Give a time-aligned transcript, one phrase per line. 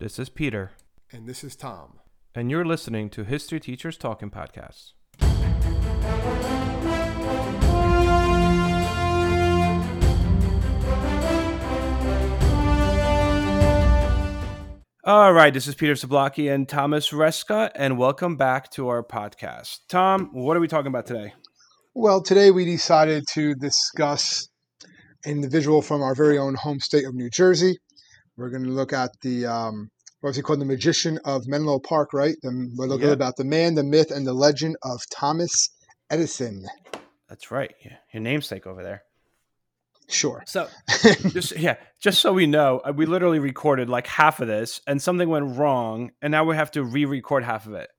[0.00, 0.70] This is Peter,
[1.12, 1.98] And this is Tom.
[2.34, 4.92] and you're listening to History Teachers Talking Podcasts.
[15.02, 19.80] All right, this is Peter Zablocki and Thomas Reska, and welcome back to our podcast.
[19.88, 21.32] Tom, what are we talking about today?
[21.94, 24.46] Well, today we decided to discuss
[25.24, 27.78] an individual from our very own home state of New Jersey.
[28.40, 29.90] We're going to look at the, um,
[30.22, 30.62] what's he called?
[30.62, 32.36] The Magician of Menlo Park, right?
[32.42, 33.12] And we're looking Yeah.
[33.12, 35.68] about the man, the myth, and the legend of Thomas
[36.08, 36.64] Edison.
[37.28, 39.02] That's right, yeah, your namesake over there.
[40.08, 40.42] Sure.
[40.46, 40.68] So,
[41.28, 45.02] just yeah, just so we know, uh, we literally recorded like half of this, and
[45.02, 47.90] something went wrong, and now we have to re-record half of it,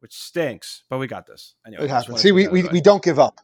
[0.00, 0.82] which stinks.
[0.90, 1.54] But we got this.
[1.66, 2.20] Anyway, it happens.
[2.20, 3.40] See, we, we, we don't give up.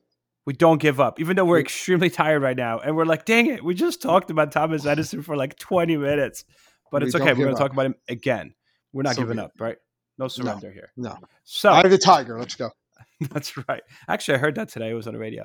[0.47, 3.47] We don't give up, even though we're extremely tired right now, and we're like, dang
[3.47, 6.45] it, we just talked about Thomas Edison for like twenty minutes,
[6.91, 7.33] but We it's okay.
[7.33, 8.55] We're going to talk about him again.
[8.93, 9.45] We're not So giving good.
[9.45, 9.77] up, right?
[10.19, 10.93] No surrender here.
[10.97, 11.17] No.
[11.45, 12.39] So Eye of the tiger.
[12.39, 12.71] Let's go.
[13.31, 13.83] that's right.
[14.09, 14.91] Actually, I heard that today.
[14.91, 15.45] It was on the radio.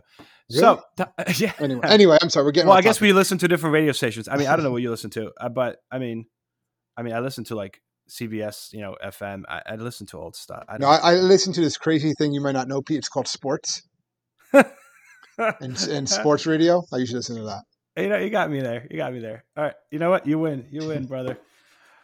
[0.49, 1.09] So th-
[1.39, 1.53] yeah.
[1.59, 2.45] Anyway, anyway, I'm sorry.
[2.45, 3.07] We're getting well, I guess topic.
[3.07, 4.27] we listen to different radio stations.
[4.27, 6.25] I mean, I don't know what you listen to, uh, but I mean,
[6.97, 9.43] I mean, I listen to like CBS, you know, FM.
[9.47, 10.65] I, I listen to old stuff.
[10.67, 12.97] I No, I, I listen to this crazy thing you might not know, Pete.
[12.97, 13.83] It's called sports
[15.37, 16.83] and, and sports radio.
[16.91, 17.63] I usually listen to that.
[18.01, 18.87] you know, you got me there.
[18.89, 19.43] You got me there.
[19.55, 19.75] All right.
[19.91, 20.25] You know what?
[20.27, 20.67] You win.
[20.71, 21.37] You win, brother.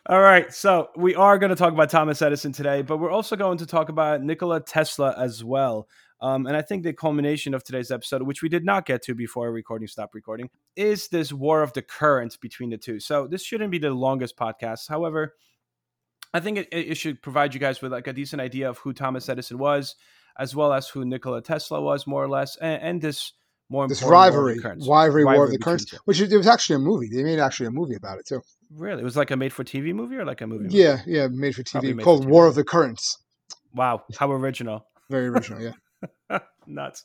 [0.08, 0.53] All right.
[0.53, 3.66] So we are going to talk about Thomas Edison today, but we're also going to
[3.66, 5.88] talk about Nikola Tesla as well.
[6.20, 9.16] Um, and I think the culmination of today's episode, which we did not get to
[9.16, 13.00] before recording, stop recording, is this war of the currents between the two.
[13.00, 14.88] So this shouldn't be the longest podcast.
[14.88, 15.36] However,
[16.34, 18.94] I think it, it should provide you guys with like a decent idea of who
[18.94, 19.95] Thomas Edison was,
[20.38, 23.34] as well as who Nikola Tesla was, more or less, and, and this
[23.70, 26.48] more This important war of the rivalry, rivalry, war of the currents, which it was
[26.48, 27.09] actually a movie.
[27.12, 28.42] They made actually a movie about it too.
[28.72, 30.66] Really, it was like a made-for-TV movie or like a movie?
[30.66, 30.78] movie?
[30.78, 33.17] Yeah, yeah, made for TV made called for War of the Currents.
[33.73, 34.86] Wow, how original!
[35.09, 35.61] Very original.
[35.61, 37.04] Yeah, Nuts.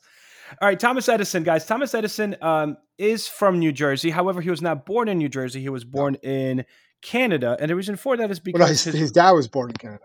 [0.60, 1.66] All right, Thomas Edison, guys.
[1.66, 4.10] Thomas Edison um, is from New Jersey.
[4.10, 5.60] However, he was not born in New Jersey.
[5.60, 6.64] He was born in
[7.02, 9.70] Canada, and the reason for that is well, because his, his, his dad was born
[9.70, 10.04] in Canada.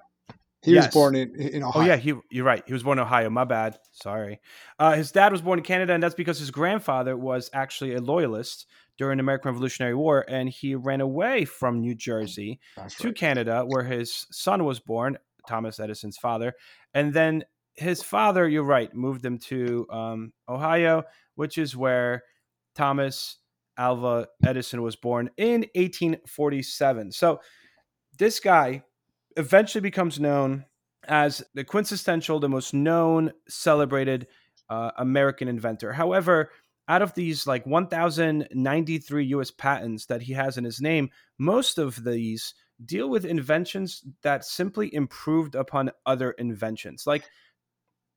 [0.64, 1.84] He was born in in Ohio.
[1.84, 2.64] Oh yeah, he you're right.
[2.66, 3.30] He was born in Ohio.
[3.30, 3.78] My bad.
[3.92, 4.40] Sorry.
[4.80, 8.02] Uh, his dad was born in Canada, and that's because his grandfather was actually a
[8.02, 13.08] loyalist during the American Revolutionary War, and he ran away from New Jersey That's to
[13.08, 13.18] right.
[13.18, 16.54] Canada, where his son was born, Thomas Edison's father,
[16.94, 17.44] and then
[17.76, 21.04] his father, you're right, moved him to um, Ohio,
[21.36, 22.24] which is where
[22.76, 23.38] Thomas
[23.78, 27.12] Alva Edison was born in 1847.
[27.12, 27.40] So
[28.18, 28.84] this guy
[29.38, 30.66] eventually becomes known
[31.08, 34.28] as the quintessential, the most known, celebrated
[34.70, 35.92] uh, American inventor.
[35.92, 36.52] However,
[36.88, 42.04] out of these like 1,093 US patents that he has in his name, most of
[42.04, 42.54] these
[42.86, 47.06] deal with inventions that simply improved upon other inventions.
[47.06, 47.24] Like,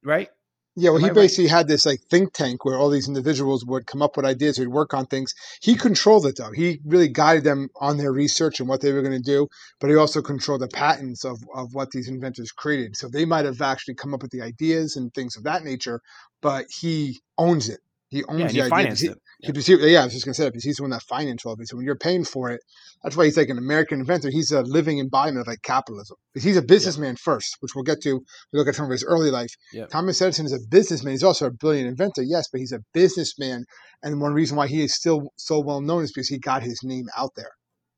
[0.03, 0.29] right?
[0.77, 1.15] Yeah, well, Am he I right?
[1.15, 4.59] basically had this like think tank where all these individuals would come up with ideas,
[4.59, 5.35] would work on things.
[5.63, 6.53] He controlled it though.
[6.53, 9.49] He really guided them on their research and what they were going to do,
[9.81, 12.97] but he also controlled the patents of, of what these inventors created.
[12.97, 16.01] So they might have actually come up with the ideas and things of that nature,
[16.43, 17.81] but he owns it.
[18.09, 18.71] He owns Yeah, the he idea.
[18.71, 19.19] financed He- it.
[19.41, 21.03] he- because he- yeah, I was just gonna say that because he's the one that
[21.03, 21.69] financed all of it.
[21.69, 22.61] So when you're paying for it,
[23.03, 24.31] that's why he's like an American inventor.
[24.31, 26.17] He's a living embodiment of like capitalism.
[26.33, 28.21] Because he's a businessman first, which we'll get to.
[28.53, 29.53] We look at some of his early life.
[29.73, 29.91] Yep.
[29.91, 31.13] Thomas Edison is a businessman.
[31.15, 33.65] He's also a brilliant inventor, yes, but he's a businessman.
[34.03, 36.81] And one reason why he is still so well known is because he got his
[36.85, 37.51] name out there,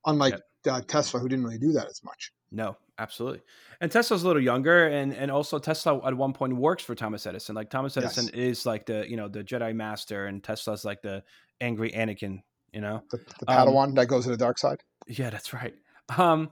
[0.07, 2.31] unlike uh, Tesla, who didn't really do that as much.
[2.51, 3.43] No, absolutely.
[3.81, 7.27] And Tesla's a little younger, and and also Tesla at one point works for Thomas
[7.27, 7.55] Edison.
[7.55, 8.05] Like Thomas Yes.
[8.05, 11.23] Edison is like the you know the Jedi Master, and Tesla's like the
[11.61, 12.43] angry Anakin.
[12.73, 13.03] You know.
[13.11, 14.83] The, the Um, Padawan that goes to the dark side.
[15.07, 15.75] Yeah, that's right.
[16.17, 16.51] Um,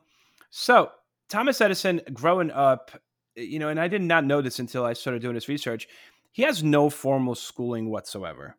[0.51, 0.91] so
[1.29, 2.91] Thomas Edison, growing up,
[3.34, 5.87] you know, and I did not know this until I started doing this research.
[6.33, 8.57] He has no formal schooling whatsoever.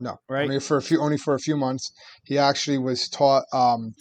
[0.00, 0.44] No, Right.
[0.44, 1.92] Only for a few, only for a few months.
[2.24, 3.94] He actually was taught um,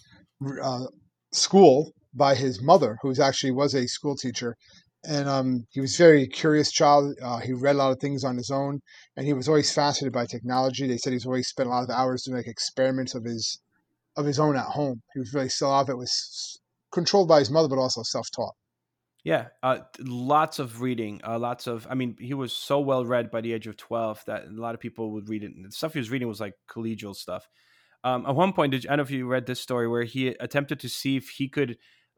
[0.62, 0.86] uh,
[1.32, 4.56] school by his mother, who actually was a school teacher,
[5.08, 7.16] and um, he was very curious child.
[7.22, 8.80] Uh, he read a lot of things on his own,
[9.16, 10.88] and he was always fascinated by technology.
[10.88, 13.60] They said he's always spent a lot of hours doing like experiments of his
[14.18, 15.02] of his own at home.
[15.14, 16.60] He was really still of it was
[16.92, 18.56] controlled by his mother, but also self taught.
[19.24, 21.22] Yeah, uh, lots of reading.
[21.26, 21.88] Uh, lots of.
[21.90, 24.74] I mean, he was so well read by the age of twelve that a lot
[24.74, 25.52] of people would read it.
[25.64, 27.48] The stuff he was reading was like collegial stuff.
[28.04, 30.04] Um, at one point, did you, I don't know if you read this story where
[30.04, 31.78] he attempted to see if he could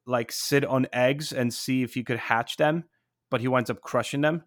[0.09, 2.85] like sit on eggs and see if he could hatch them,
[3.29, 4.43] but he winds up crushing them.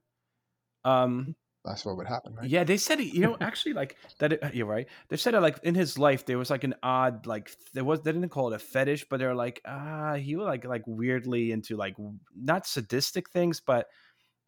[0.84, 2.48] Um, that's what would happen, right?
[2.48, 4.32] Yeah, they said you know actually like that.
[4.32, 4.88] It, you're right.
[5.08, 8.00] They said it like in his life there was like an odd like there was
[8.00, 11.52] they didn't call it a fetish, but they're like ah he was like like weirdly
[11.52, 11.94] into like
[12.36, 13.86] not sadistic things, but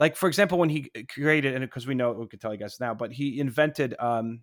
[0.01, 2.79] like for example when he created and because we know we can tell you guys
[2.81, 4.41] now, but he invented um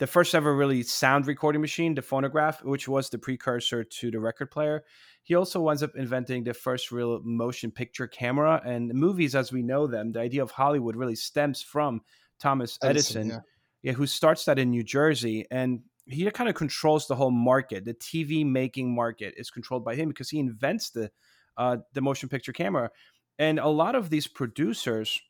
[0.00, 4.18] the first ever really sound recording machine, the phonograph, which was the precursor to the
[4.18, 4.82] record player.
[5.22, 8.62] He also winds up inventing the first real motion picture camera.
[8.64, 12.00] And movies, as we know them, the idea of Hollywood really stems from
[12.40, 13.90] Thomas Edison, Edison yeah.
[13.90, 15.44] yeah, who starts that in New Jersey.
[15.50, 17.84] And he kind of controls the whole market.
[17.84, 21.10] The TV making market is controlled by him because he invents the
[21.58, 22.90] uh, the motion picture camera.
[23.38, 25.20] And a lot of these producers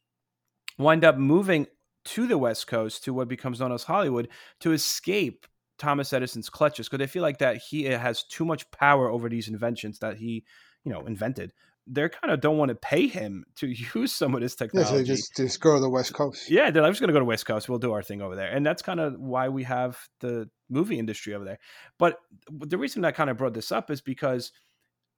[0.78, 1.66] wind up moving
[2.04, 4.28] to the West Coast to what becomes known as Hollywood
[4.60, 5.46] to escape
[5.78, 9.48] Thomas Edison's clutches because they feel like that he has too much power over these
[9.48, 10.44] inventions that he,
[10.84, 11.52] you know, invented.
[11.86, 14.92] They kind of don't want to pay him to use some of this technology.
[14.92, 16.50] Yeah, so just just go to the West Coast.
[16.50, 17.68] Yeah, they're like, just going to go to the West Coast.
[17.68, 20.98] We'll do our thing over there, and that's kind of why we have the movie
[20.98, 21.58] industry over there.
[21.98, 22.18] But
[22.50, 24.52] the reason I kind of brought this up is because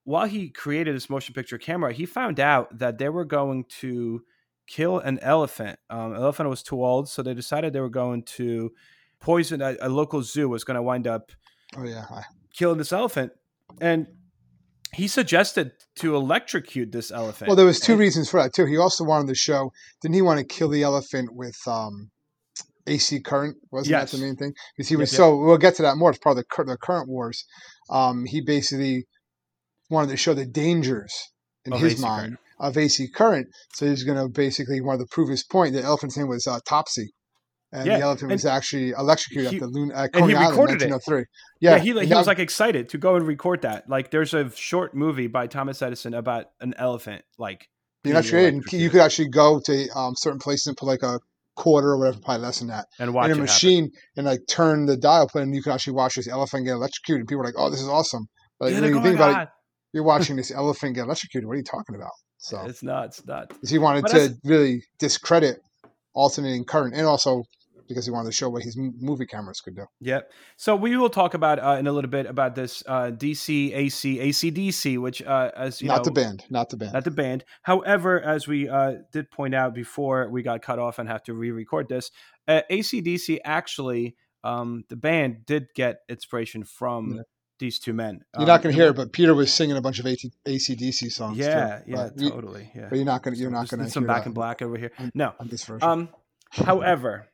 [0.05, 4.23] while he created this motion picture camera, he found out that they were going to
[4.73, 5.79] kill an elephant.
[5.91, 8.73] Um, elephant was too old, so they decided they were going to
[9.21, 11.31] poison a, a local zoo was going to wind up.
[11.77, 12.05] Oh yeah,
[12.55, 13.33] killing this elephant,
[13.81, 14.07] and
[14.95, 17.49] he suggested to electrocute this elephant.
[17.49, 18.67] Well, there was two and, reasons for that too.
[18.67, 19.73] He also wanted to show.
[20.01, 22.11] Didn't he want to kill the elephant with um,
[22.87, 23.57] AC current?
[23.71, 24.11] Wasn't yes.
[24.11, 24.55] that the main thing?
[24.77, 25.37] Because he was so.
[25.37, 26.11] We'll get to that more.
[26.11, 27.45] It's part of the, the current wars.
[27.91, 29.07] Um, he basically
[29.91, 31.33] wanted to show the dangers
[31.65, 33.49] in his AC mind current of AC current.
[33.75, 35.75] So he's going to basically want to prove his point.
[35.75, 37.11] The elephant's name was uh, Topsy.
[37.75, 40.83] And yeah, the elephant and was actually electrocuted he, at the Loon at Coney Island
[40.83, 41.25] in 1903.
[41.61, 43.89] Yeah, yeah he, he was like excited to go and record that.
[43.89, 47.67] Like, there's a short movie by Thomas Edison about an elephant, like
[48.05, 48.73] being electrocuted.
[48.73, 51.19] You could actually go to um, certain places and put like a
[51.57, 53.99] quarter or whatever, probably less than that, and watch in a machine happen.
[54.19, 57.21] and like turn the dial, and you can actually watch this elephant get electrocuted.
[57.21, 58.27] And people are like, "Oh, this is awesome!"
[58.59, 59.49] But like, yeah, when you think about it,
[59.95, 61.47] you're watching this elephant get electrocuted.
[61.47, 62.13] What are you talking about?
[62.43, 63.07] So it's not.
[63.07, 63.51] It's not.
[63.51, 65.63] Because he wanted but to really discredit
[66.13, 67.45] alternating current, and also
[67.87, 69.85] because he wanted to show what his movie cameras could do.
[70.01, 70.29] Yep.
[70.57, 74.19] So we will talk about uh, in a little bit about this uh, DC AC
[74.19, 77.45] ACDC, which uh, as you not know, the band, not the band, not the band.
[77.63, 81.35] However, as we uh, did point out before we got cut off and have to
[81.35, 82.11] re-record this,
[82.49, 87.23] uh, ACDC actually um, the band did get inspiration from yeah
[87.63, 88.25] these two men.
[88.35, 91.11] You're um, not going to hear it, but Peter was singing a bunch of ACDC
[91.11, 91.39] songs.
[91.39, 92.71] Yeah, too, yeah, you, totally.
[92.75, 93.41] Yeah, but you're not going to.
[93.41, 93.89] You're not going to.
[93.89, 94.91] Some back in black over here.
[95.15, 95.89] No, on this version.
[95.89, 96.09] Um,
[96.51, 97.29] however,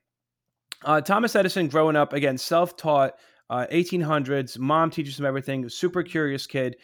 [0.84, 3.14] uh, Thomas Edison, growing up again, self-taught,
[3.50, 4.58] uh, 1800s.
[4.58, 5.68] Mom teaches him everything.
[5.68, 6.76] Super curious kid.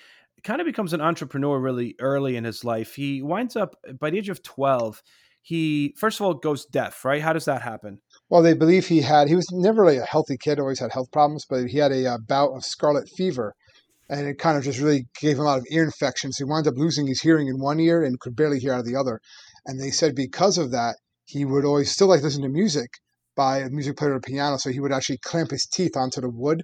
[0.42, 2.94] Kind of becomes an entrepreneur really early in his life.
[2.94, 5.02] He winds up by the age of 12
[5.44, 7.20] he first of all goes deaf, right?
[7.20, 7.98] How does that happen?
[8.30, 11.12] Well, they believe he had he was never really a healthy kid, always had health
[11.12, 13.54] problems, but he had a, a uh, bout of scarlet fever,
[14.08, 16.38] and it kind of just really gave him a lot of ear infections.
[16.38, 18.86] He wound up losing his hearing in one ear and could barely hear out of
[18.86, 19.20] the other.
[19.66, 20.96] And they said because of that,
[21.26, 22.88] he would always still like listen to music
[23.36, 26.30] by a music player or piano, so he would actually clamp his teeth onto the
[26.30, 26.62] wood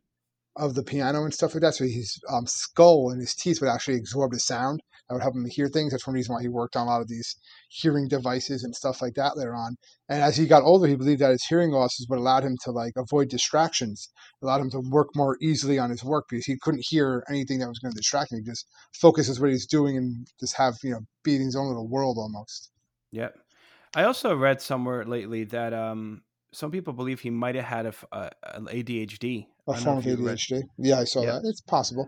[0.56, 1.74] of the piano and stuff like that.
[1.74, 4.80] So his um, skull and his teeth would actually absorb the sound
[5.10, 5.90] that would help him to hear things.
[5.90, 7.34] That's one reason why he worked on a lot of these
[7.68, 9.74] hearing devices and stuff like that later on.
[10.08, 12.56] And as he got older, he believed that his hearing loss is what allowed him
[12.62, 14.08] to like avoid distractions,
[14.40, 17.66] allowed him to work more easily on his work because he couldn't hear anything that
[17.66, 18.38] was going to distract him.
[18.38, 18.68] He just
[19.00, 22.16] focuses what he's doing and just have you know be in his own little world
[22.16, 22.70] almost.
[23.10, 23.30] Yeah,
[23.96, 27.94] I also read somewhere lately that um some people believe he might have had a,
[28.12, 29.46] a, an ADHD.
[29.66, 30.62] A form of ADHD.
[30.78, 31.32] Yeah, I saw yeah.
[31.32, 31.42] that.
[31.44, 32.06] It's possible.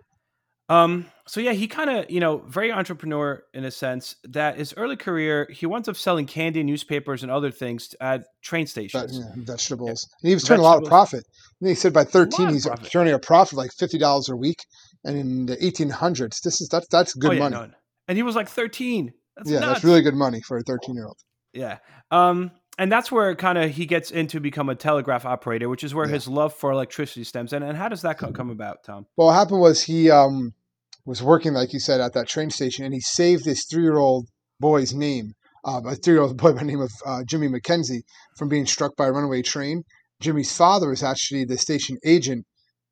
[0.72, 4.72] Um, so yeah, he kind of, you know, very entrepreneur in a sense that his
[4.76, 9.18] early career, he winds up selling candy, newspapers, and other things at train stations.
[9.18, 10.08] yeah, vegetables.
[10.08, 10.16] Yeah.
[10.22, 11.24] And he was turning a lot of profit.
[11.60, 12.90] And he said by 13, he's profit.
[12.90, 14.64] turning a profit like $50 a week.
[15.04, 17.56] And in the 1800s, this is, that's, that's good oh, yeah, money.
[17.56, 17.70] No.
[18.08, 19.12] And he was like 13.
[19.36, 19.72] That's yeah, nuts.
[19.72, 21.18] that's really good money for a 13 year old.
[21.52, 21.78] Yeah.
[22.10, 25.94] Um, and that's where kind of he gets into become a telegraph operator, which is
[25.94, 26.14] where yeah.
[26.14, 27.52] his love for electricity stems.
[27.52, 29.06] And, and how does that come about, Tom?
[29.16, 30.54] Well, what happened was he um,
[31.04, 34.26] was working, like you said, at that train station, and he saved this three-year-old
[34.60, 35.32] boy's name,
[35.64, 38.02] uh, a three-year-old boy by the name of uh, Jimmy McKenzie,
[38.36, 39.82] from being struck by a runaway train.
[40.20, 42.44] Jimmy's father was actually the station agent,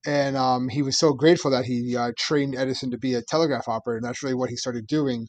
[0.04, 3.68] and um, he was so grateful that he uh, trained Edison to be a telegraph
[3.68, 3.98] operator.
[3.98, 5.26] And that's really what he started doing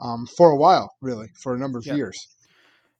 [0.00, 1.94] um, for a while, really, for a number of yeah.
[1.94, 2.16] years.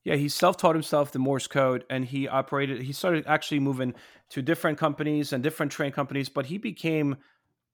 [0.04, 2.82] Yeah, he self-taught himself the Morse code, and he operated.
[2.82, 3.94] He started actually moving
[4.30, 7.16] to different companies and different train companies, but he became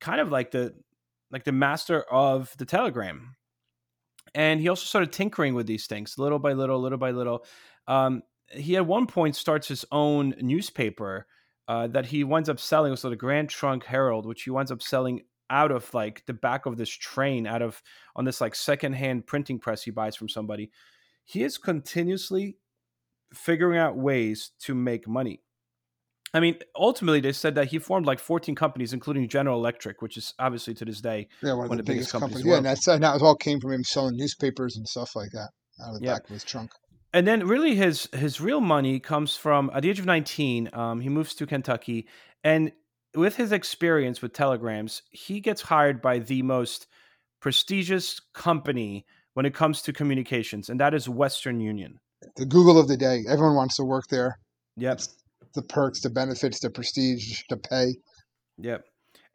[0.00, 0.75] kind of like the
[1.30, 3.37] like the master of the telegram.
[4.34, 7.44] And he also started tinkering with these things little by little, little by little.
[7.87, 8.22] Um,
[8.52, 11.26] he at one point starts his own newspaper
[11.68, 12.96] uh, that he winds up selling.
[12.96, 16.66] So the Grand Trunk Herald, which he winds up selling out of like the back
[16.66, 17.82] of this train, out of
[18.16, 20.70] on this like secondhand printing press he buys from somebody.
[21.25, 22.56] He is continuously
[23.32, 25.42] figuring out ways to make money.
[26.32, 30.16] I mean, ultimately, they said that he formed like 14 companies, including General Electric, which
[30.16, 32.34] is obviously to this day Yeah, one of one the, of the biggest biggest companies
[32.37, 32.50] companies.
[32.50, 35.49] Yeah, and that's and that all came from him selling newspapers and stuff like that
[35.84, 36.14] out of the Yeah.
[36.14, 36.70] back of his trunk.
[37.12, 41.00] and then really his his real money comes from at the age of 19 um,
[41.00, 42.06] he moves to kentucky
[42.44, 42.70] and
[43.16, 46.87] with his experience with telegrams he gets hired by the most
[47.40, 51.99] prestigious company when it comes to communications and that is western union
[52.37, 53.25] The Google of the day.
[53.26, 54.38] Everyone wants to work there.
[54.76, 55.00] yep
[55.54, 57.95] The perks, the benefits, the prestige, the pay.
[58.59, 58.85] yep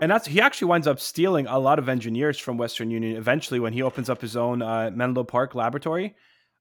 [0.02, 3.62] and that's he actually winds up stealing a lot of engineers from western union eventually
[3.62, 6.16] when he opens up his own uh, menlo park laboratory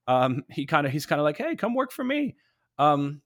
[0.07, 2.35] um, he kind of he's kind of like hey come work for me
[2.77, 3.21] um,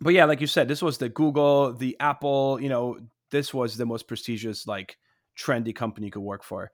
[0.00, 2.98] but yeah, like you said, this was the Google, the Apple, you know,
[3.30, 4.96] this was the most prestigious, like
[5.38, 6.70] trendy company you could work for.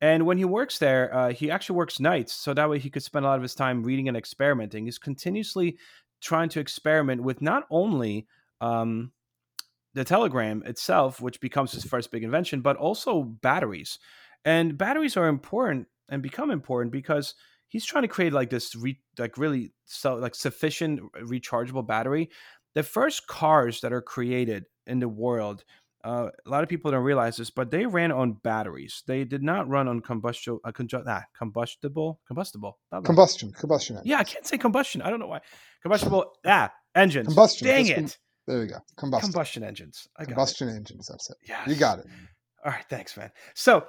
[0.00, 2.34] And when he works there, uh, he actually works nights.
[2.34, 4.84] So that way he could spend a lot of his time reading and experimenting.
[4.84, 5.78] He's continuously
[6.24, 8.26] trying to experiment with not only
[8.60, 9.12] um,
[9.94, 13.98] the telegram itself, which becomes his first big invention, but also batteries.
[14.44, 17.34] And batteries are important and become important because
[17.68, 22.30] he's trying to create like this re- like really so like sufficient rechargeable battery
[22.74, 25.64] the first cars that are created in the world
[26.04, 29.42] uh, a lot of people don't realize this but they ran on batteries they did
[29.42, 33.06] not run on combustion uh, conju- ah, combustible combustible blah, blah.
[33.06, 33.50] Combustion.
[33.52, 33.98] Combustion.
[34.04, 35.40] yeah i can't say combustion i don't know why
[35.82, 37.66] combustible ah engines Combustion.
[37.66, 38.76] dang That's it There we go.
[38.96, 39.32] Combustion.
[39.32, 40.34] combustion engines I got it.
[40.34, 41.06] Combustion engines.
[41.08, 41.36] That's it.
[41.48, 41.66] Yes.
[41.68, 42.06] You got it.
[42.64, 43.30] All right, thanks, man.
[43.54, 43.84] So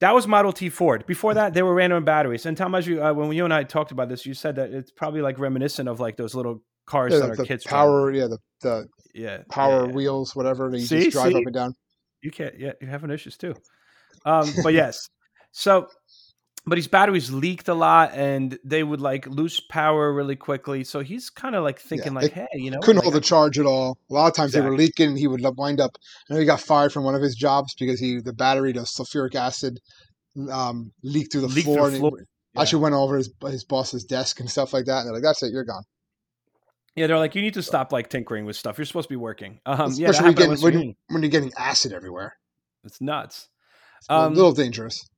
[0.00, 1.06] that was Model T Ford.
[1.06, 2.44] Before that, they were ran on batteries.
[2.46, 4.70] And Tom, as you uh, when you and I talked about this, you said that
[4.72, 7.64] it's probably like reminiscent of like those little cars Yeah, that the, our the kids
[7.64, 7.70] drive.
[7.72, 8.12] power.
[8.12, 9.92] Yeah, the, the yeah, power yeah, yeah.
[9.92, 10.70] wheels, whatever.
[10.70, 11.36] That you See, just drive see?
[11.38, 11.74] up and down.
[12.22, 12.58] You can't.
[12.58, 13.54] Yeah, you're having issues too.
[14.24, 15.08] Um, but yes,
[15.52, 15.88] so
[16.64, 20.84] but his batteries leaked a lot, and they would like lose power really quickly.
[20.84, 23.58] So he's kind of like thinking, like, hey, you know, Couldn't like, hold the charge
[23.58, 23.98] at all.
[24.10, 25.06] A lot of times they were Exactly.
[25.08, 25.16] leaking.
[25.16, 25.96] He would wind up.
[26.30, 28.80] I know he got fired from one of his jobs because he the battery, the
[28.82, 29.80] sulfuric acid,
[30.50, 31.76] um, leaked through the Leaked floor.
[31.78, 32.12] through and he floor.
[32.54, 32.60] Yeah.
[32.62, 34.98] Actually, went over his his boss's desk and stuff like that.
[34.98, 35.82] And they're like, "That's it, you're gone."
[36.96, 38.78] Yeah, they're like, you need to stop like tinkering with stuff.
[38.78, 39.60] You're supposed to be working.
[39.66, 42.36] Um, yeah, Especially when, you're getting, when, when you're getting acid everywhere.
[42.84, 43.48] It's nuts.
[43.98, 45.08] It's a Um, little dangerous.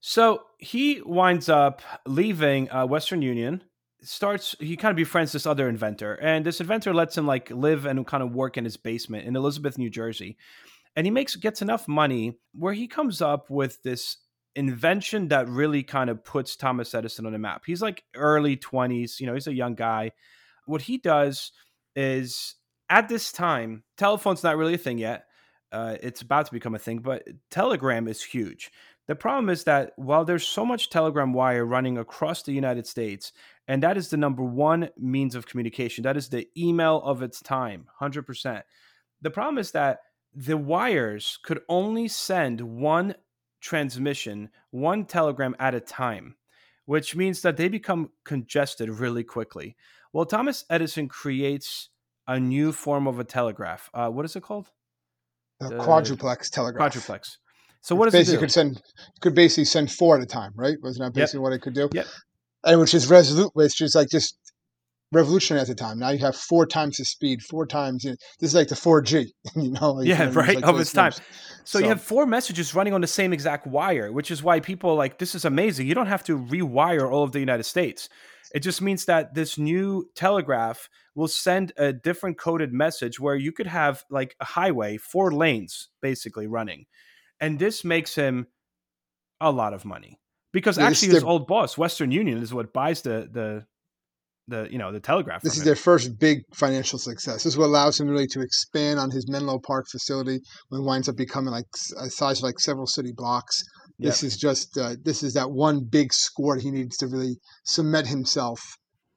[0.00, 3.62] So he winds up leaving uh, Western Union.
[4.02, 7.86] Starts he kind of befriends this other inventor, and this inventor lets him like live
[7.86, 10.36] and kind of work in his basement in Elizabeth, New Jersey.
[10.94, 14.18] And he makes gets enough money where he comes up with this
[14.54, 17.62] invention that really kind of puts Thomas Edison on the map.
[17.64, 20.10] He's like early twenties, you know, he's a young guy.
[20.66, 21.52] What he does
[21.96, 22.56] is
[22.90, 25.26] at this time, telephone's not really a thing yet.
[25.72, 28.70] Uh, it's about to become a thing, but Telegram is huge.
[29.06, 33.32] The problem is that while there's so much Telegram wire running across the United States,
[33.68, 37.42] and that is the number one means of communication, that is the email of its
[37.42, 38.62] time, 100%.
[39.20, 40.00] The problem is that
[40.34, 43.14] the wires could only send one
[43.60, 46.36] transmission, one telegram at a time,
[46.86, 49.76] which means that they become congested really quickly.
[50.14, 51.90] Well, Thomas Edison creates
[52.28, 53.90] a new form of a telegraph.
[53.92, 54.70] Uh, what is it called?
[55.60, 56.92] A the- quadruplex telegraph.
[56.92, 57.38] Quadruplex.
[57.80, 58.40] So what does basically it do?
[58.40, 58.82] could send
[59.20, 60.76] could basically send four at a time, right?
[60.82, 61.90] Wasn't that basically what it could do?
[61.92, 62.06] Yep.
[62.64, 64.38] And which is resolute, which is like just
[65.14, 65.98] revolutionary at the time.
[65.98, 68.04] Now you have four times the speed, four times.
[68.04, 69.32] You know, this is like the four G.
[69.56, 71.04] You know, like, Yeah, right, like of its time.
[71.04, 71.20] numbers.
[71.64, 74.90] So, you have four messages running on the same exact wire, which is why people
[74.90, 75.86] are like this is amazing.
[75.86, 78.08] You don't have to rewire all of the United States.
[78.54, 83.50] It just means that this new telegraph will send a different coded message where you
[83.50, 86.86] could have like a highway, four lanes basically running.
[87.40, 88.46] And this makes him
[89.40, 90.20] a lot of money.
[90.52, 93.66] Because Yeah, actually his old boss, Western Union, is what buys the the
[94.48, 95.42] the you know the telegraph.
[95.42, 95.66] This is him.
[95.66, 97.44] their first big financial success.
[97.44, 100.84] This is what allows him really to expand on his Menlo Park facility when it
[100.84, 101.66] winds up becoming like
[101.98, 103.62] a size of like several city blocks.
[103.98, 108.08] This is just uh, this is that one big score he needs to really cement
[108.08, 108.60] himself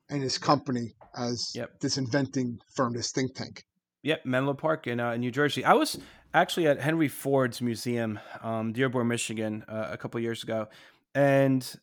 [0.10, 1.79] and his company as Yep.
[1.81, 3.63] this inventing firm, this think tank.
[4.03, 5.65] Yep, Menlo Park in uh, in New Jersey.
[5.65, 6.00] I was
[6.34, 10.67] actually at Henry Ford's museum, um, Dearborn, Michigan, uh, a couple years ago,
[11.15, 11.75] and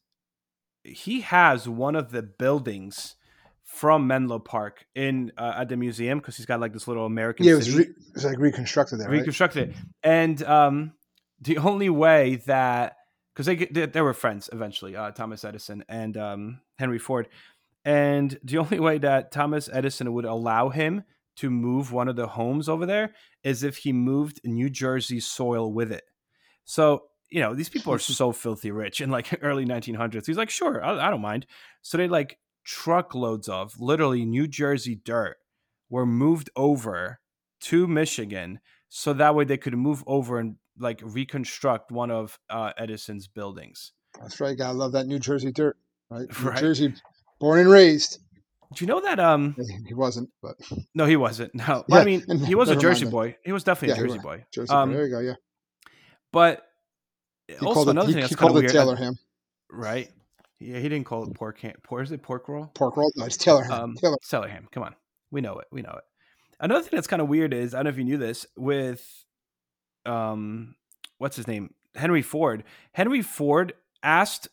[0.85, 3.17] he has one of the buildings
[3.65, 7.47] from Menlo Park in uh, at the museum because he's got like this little American
[7.47, 9.77] Yeah, it was, re- it was like reconstructed there, reconstructed it.
[10.03, 10.93] And um,
[11.41, 12.97] the only way that
[13.35, 17.29] because they, they they were friends eventually, uh, Thomas Edison and um, Henry Ford,
[17.85, 21.05] And the only way that Thomas Edison would allow him
[21.37, 25.73] to move one of the homes over there is if he moved New Jersey soil
[25.73, 26.05] with it.
[26.65, 30.27] So, you know, these people are so filthy rich in like early 1900s.
[30.27, 31.47] He's like, sure, I, I don't mind.
[31.83, 35.37] So they like truckloads of literally New Jersey dirt
[35.91, 37.21] were moved over
[37.61, 42.73] to Michigan so that way they could move over and like reconstruct one of uh,
[42.77, 43.93] Edison's buildings.
[44.21, 44.57] That's right.
[44.57, 45.77] Gotta love that New Jersey dirt,
[46.11, 46.27] right?
[46.43, 46.59] New Right.
[46.59, 46.95] Jersey,
[47.41, 48.19] born and raised.
[48.75, 49.21] Do you know that?
[49.21, 49.55] Um,
[49.87, 50.57] He wasn't, but
[50.95, 51.55] no, he wasn't.
[51.55, 53.37] No, Yeah, I mean, he was a never Jersey boy.
[53.45, 54.45] He was definitely Yeah, a Jersey boy.
[54.53, 54.73] Jersey.
[54.73, 55.21] Um, there you go.
[55.21, 55.35] Yeah.
[56.33, 56.67] But
[57.47, 59.17] He also called it, another thing he that's of called it weird, Taylor ham.
[59.71, 60.11] right?
[60.61, 61.75] Yeah, he didn't call it pork ham.
[61.83, 62.71] Pork is it pork roll?
[62.75, 63.13] Pork roll.
[63.17, 63.73] No, it's Taylor ham.
[63.73, 64.17] Um, Taylor.
[64.23, 64.69] Cellar ham.
[64.71, 64.95] Come on,
[65.31, 65.67] we know it.
[65.71, 66.05] We know it.
[66.61, 69.25] Another thing that's kind of weird is I don't know if you knew this with,
[70.07, 70.77] um,
[71.19, 72.65] what's his name, Henry Ford.
[72.93, 74.49] Henry Ford asked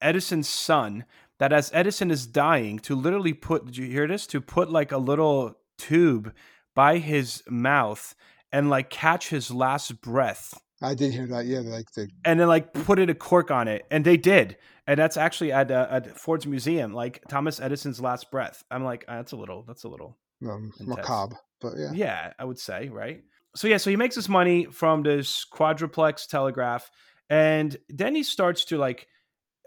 [0.00, 1.04] Edison's son
[1.38, 3.66] that as Edison is dying to literally put.
[3.66, 4.26] Did you hear this?
[4.28, 6.32] To put like a little tube
[6.74, 8.14] by his mouth
[8.52, 11.46] and like catch his last breath I did hear that.
[11.46, 14.56] Yeah, like the and then like put it a cork on it, and they did,
[14.86, 18.64] and that's actually at uh, at Ford's museum, like Thomas Edison's last breath.
[18.70, 20.18] I'm like, uh, that's a little, that's a little,
[20.48, 21.90] um, macabre, but yeah.
[21.92, 23.22] yeah, I would say, right?
[23.56, 26.90] So yeah, so he makes his money from this quadruplex telegraph,
[27.28, 29.06] and then he starts to like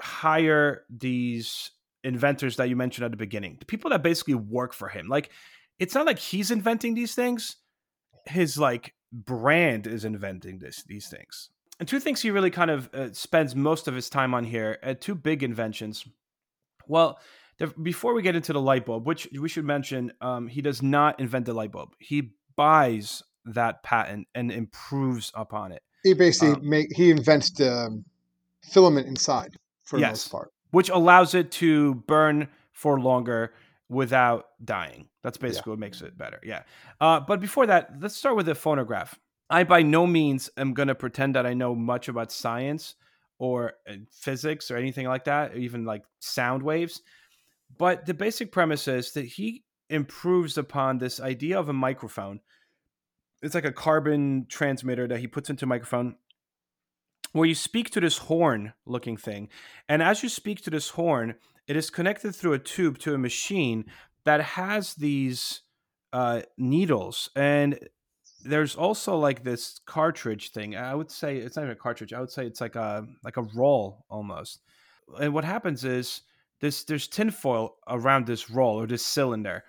[0.01, 1.71] hire these
[2.03, 5.07] inventors that you mentioned at the beginning, the people that basically work for him.
[5.09, 5.29] Like,
[5.77, 7.57] it's not like he's inventing these things;
[8.25, 11.49] his like brand is inventing this these things.
[11.79, 14.79] And two things he really kind of uh, spends most of his time on here,
[14.83, 16.05] uh, two big inventions.
[16.87, 17.19] Well,
[17.57, 20.81] the, before we get into the light bulb, which we should mention, um, he does
[20.81, 21.95] not invent the light bulb.
[21.99, 27.71] He buys that patent and improves upon it, He basically Um, make he invents the
[27.71, 28.05] um,
[28.63, 30.51] filament inside for the most part.
[30.71, 33.53] which allows it to burn for longer
[33.89, 35.09] without dying.
[35.23, 36.39] That's basically what makes it better.
[36.43, 36.63] Yeah.
[36.99, 39.17] Uh, but before that, let's start with the phonograph.
[39.49, 42.95] I by no means am going to pretend that I know much about science
[43.39, 47.01] or uh, physics or anything like that, or even like sound waves.
[47.77, 52.41] But the basic premise is that he improves upon this idea of a microphone.
[53.41, 56.15] It's like a carbon transmitter that he puts into a microphone
[57.31, 59.49] where you speak to this horn looking thing.
[59.89, 61.35] And as you speak to this horn,
[61.67, 63.85] it is connected through a tube to a machine
[64.25, 65.61] that has these
[66.11, 67.29] uh, needles.
[67.35, 67.79] And
[68.43, 70.75] there's also like this cartridge thing.
[70.75, 72.13] I would say it's not even a cartridge.
[72.13, 74.59] I would say it's like a like a roll almost.
[75.19, 76.21] And what happens is
[76.61, 79.63] this there's tinfoil around this roll or this cylinder.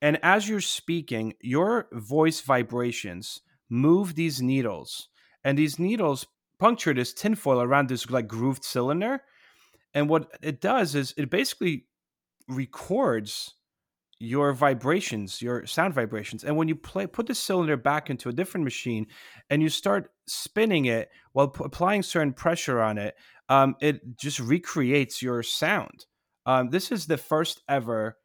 [0.00, 5.08] And as you're speaking, your voice vibrations move these needles.
[5.44, 6.26] And these needles
[6.58, 9.22] puncture this tinfoil around this like grooved cylinder.
[9.94, 11.86] And what it does is it basically
[12.48, 13.54] records
[14.20, 16.42] your vibrations, your sound vibrations.
[16.44, 19.06] And when you play, put the cylinder back into a different machine,
[19.48, 23.14] and you start spinning it while p- applying certain pressure on it,
[23.48, 26.06] um, it just recreates your sound.
[26.46, 28.16] Um, this is the first ever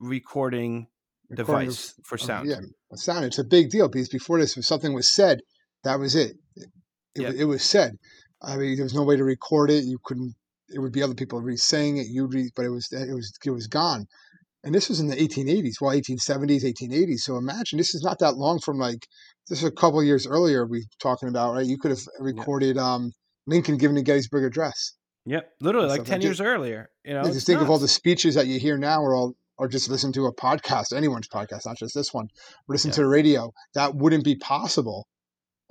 [0.00, 0.86] recording
[1.28, 2.48] Recording of- device for of- sound.
[2.48, 2.60] yeah,
[2.94, 3.24] sound.
[3.24, 5.40] It's a big deal because before this, if something was said,
[5.84, 6.36] that was it.
[6.56, 6.68] It,
[7.14, 7.92] it, it was said.
[8.42, 9.84] I mean, there was no way to record it.
[9.84, 10.34] You couldn't.
[10.68, 12.06] It would be other people re saying it.
[12.08, 14.06] You'd read, but it was it was it was gone.
[14.62, 17.20] And this was in the 1880s, well, 1870s, 1880s.
[17.20, 19.06] So imagine this is not that long from like
[19.48, 20.66] this is a couple of years earlier.
[20.66, 21.64] We talking about right?
[21.66, 23.12] You could have recorded um,
[23.46, 24.92] Lincoln giving the Gettysburg Address.
[25.26, 26.24] Yep, literally like like ten this.
[26.26, 26.88] years earlier.
[27.04, 29.68] You know, just think of all the speeches that you hear now, or all, or
[29.68, 32.28] just listen to a podcast, anyone's podcast, not just this one.
[32.68, 32.94] Listen Yeah.
[32.96, 33.52] to the radio.
[33.74, 35.06] That wouldn't be possible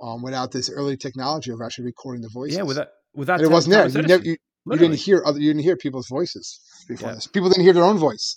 [0.00, 2.56] um, without this early technology of actually recording the voices.
[2.56, 3.88] yeah, without without it wasn't there.
[3.88, 5.38] You, never, you, you didn't hear other.
[5.40, 7.14] You didn't hear people's voices before Yeah.
[7.16, 7.26] this.
[7.26, 8.36] People didn't hear their own voice.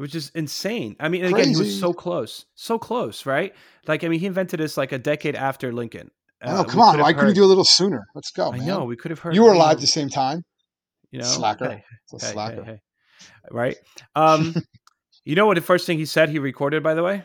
[0.00, 0.96] Which is insane.
[0.98, 3.54] I mean, again, he was so close, so close, right?
[3.86, 6.10] Like, I mean, he invented this like a decade after Lincoln.
[6.42, 6.98] oh, Uh, come on.
[7.00, 8.06] Why couldn't you do a little sooner?
[8.14, 8.66] Let's go, I man.
[8.66, 9.34] know we could have heard.
[9.34, 10.42] You were alive at the same time.
[11.10, 11.68] you know, Slacker.
[11.70, 12.64] Hey, It's a hey, slacker.
[12.64, 12.80] hey,
[13.50, 13.76] right?
[14.16, 14.54] Um,
[15.24, 15.54] you know what?
[15.56, 17.24] The first thing he said he recorded, by the way,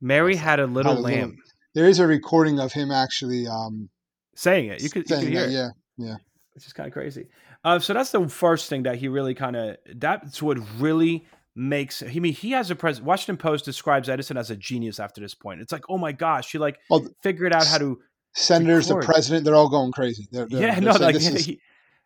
[0.00, 1.36] Mary had a little Had a little- lamb
[1.74, 3.88] There is a recording of him actually um,
[4.34, 4.82] saying it.
[4.82, 5.68] You could, you could hear that.
[5.68, 5.72] it.
[5.98, 6.16] Yeah.
[6.54, 7.28] which is kind of crazy.
[7.64, 12.02] Um, so that's the first thing that he really kind of that's what really makes.
[12.02, 13.00] I mean, he has a pres.
[13.00, 15.60] Washington Post describes Edison as a genius after this point.
[15.60, 17.98] It's like, oh my gosh, he like Well, figured out how to.
[18.34, 20.28] Senators, the president, they're all going crazy.
[20.30, 21.60] They're, they're, yeah, they're no, like this is- he,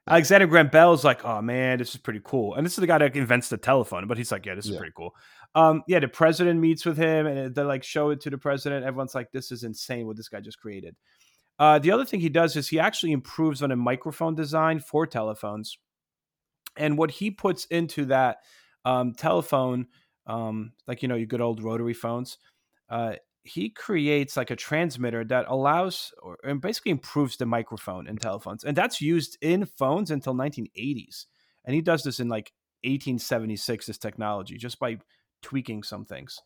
[0.09, 2.55] Alexander Graham Bell's like, oh man, this is pretty cool.
[2.55, 4.73] And this is the guy that invents the telephone, but he's like, yeah, this is
[4.73, 4.79] Yeah.
[4.79, 5.15] pretty cool.
[5.55, 8.85] Um, yeah, the president meets with him and they like show it to the president.
[8.87, 10.95] Everyone's like, this is insane what this guy just created.
[11.59, 15.07] Uh, the other thing he does is he actually improves on a microphone design for
[15.07, 15.79] telephones.
[16.77, 18.39] And what he puts into that
[18.85, 19.87] um, telephone,
[20.27, 22.39] um, like, you know, your good old rotary phones,
[22.89, 28.17] uh, he creates like a transmitter that allows or and basically improves the microphone in
[28.17, 28.65] telephones.
[28.65, 31.27] And that's used in phones until 1980s.
[31.65, 32.53] And he does this in like
[32.85, 34.99] 1876, this technology, just by
[35.43, 36.39] tweaking some things.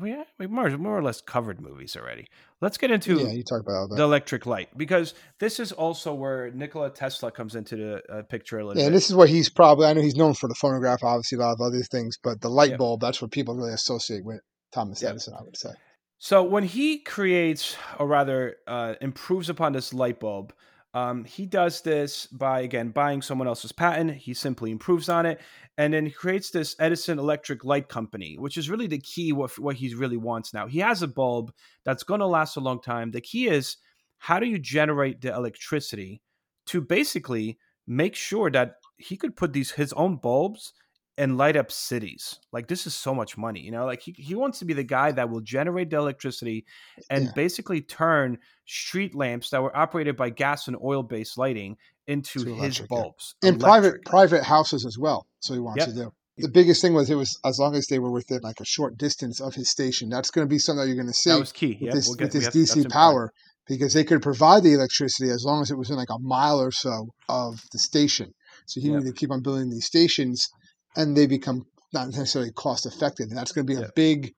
[0.00, 2.26] We, we more, more or less covered movies already.
[2.60, 6.50] Let's get into yeah, you talk about the electric light because this is also where
[6.50, 8.96] Nikola Tesla comes into the uh, picture a little Yeah, and bit.
[8.96, 9.86] this is what he's probably.
[9.86, 12.48] I know he's known for the phonograph, obviously a lot of other things, but the
[12.48, 14.40] light bulb that's what people really associate with
[14.72, 15.02] Thomas.
[15.02, 15.34] Edison.
[15.38, 15.70] I would say.
[16.18, 20.52] So when he creates, or rather, uh, improves upon this light bulb,
[20.94, 24.12] um, he does this by again buying someone else's patent.
[24.12, 25.40] He simply improves on it,
[25.78, 29.58] and then he creates this Edison Electric Light Company, which is really the key what
[29.58, 30.66] what he really wants now.
[30.66, 31.52] He has a bulb
[31.84, 33.10] that's going to last a long time.
[33.10, 33.78] The key is
[34.18, 36.22] how do you generate the electricity
[36.66, 40.74] to basically make sure that he could put these his own bulbs
[41.18, 42.38] and light up cities.
[42.52, 43.84] Like this is so much money, you know.
[43.84, 46.64] Like he he wants to be the guy that will generate the electricity
[47.10, 47.30] and Yeah.
[47.34, 52.54] basically turn street lamps that were operated by gas and oil based lighting into To
[52.54, 52.96] his electric, yeah.
[53.02, 53.34] bulbs.
[53.42, 55.26] in private private houses as well.
[55.40, 55.88] So he wants Yep.
[55.88, 56.12] to do.
[56.38, 58.96] The biggest thing was it was as long as they were within like a short
[58.96, 60.08] distance of his station.
[60.08, 61.72] That's going to be something that you're going to see That was key.
[61.74, 62.92] with Yep, this we'll get- with this have- DC important.
[62.92, 63.32] power
[63.68, 66.58] because they could provide the electricity as long as it was in like a mile
[66.58, 68.32] or so of the station.
[68.66, 68.96] So he Yep.
[69.00, 70.48] needed to keep on building these stations,
[70.96, 73.28] and they become not necessarily cost effective.
[73.28, 73.94] And that's going to be a Yep.
[73.94, 74.34] big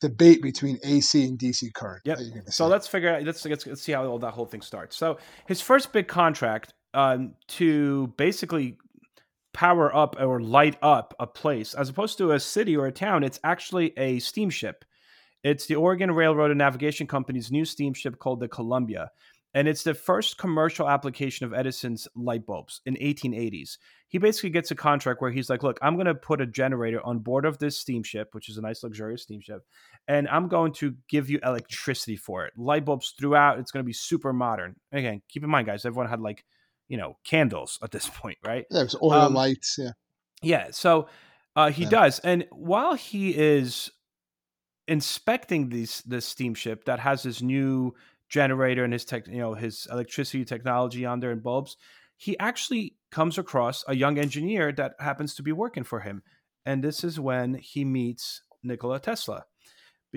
[0.00, 2.02] debate between AC and DC current.
[2.04, 2.18] Yep.
[2.18, 3.22] that you're gonna So let's figure out.
[3.22, 4.96] Let's, let's let's see how all that whole thing starts.
[4.96, 8.78] So his first big contract um, to basically
[9.52, 13.22] power up or light up a place, as opposed to a city or a town,
[13.24, 14.84] it's actually a steamship.
[15.42, 19.10] It's the Oregon Railroad and Navigation Company's new steamship called the Columbia.
[19.52, 23.78] And it's the first commercial application of Edison's light bulbs in 1880s.
[24.08, 27.04] He basically gets a contract where he's like, "Look, I'm going to put a generator
[27.04, 29.64] on board of this steamship, which is a nice luxurious steamship,
[30.08, 32.52] and I'm going to give you electricity for it.
[32.56, 33.58] Light bulbs throughout.
[33.58, 34.76] It's going to be super modern.
[34.92, 36.44] Again, keep in mind, guys, everyone had like,
[36.88, 38.66] you know, candles at this point, right?
[38.70, 39.76] yeah, it was oil um, lights.
[39.78, 39.92] Yeah,
[40.42, 40.68] Yeah.
[40.70, 41.08] So
[41.56, 41.88] uh, he Yeah.
[41.90, 43.90] does, and while he is
[44.88, 47.94] inspecting these this steamship that has this new
[48.30, 51.76] generator and his tech, you know, his electricity technology on there and bulbs,
[52.16, 56.22] he actually comes across a young engineer that happens to be working for him,
[56.64, 59.44] and this is when he meets Nikola Tesla.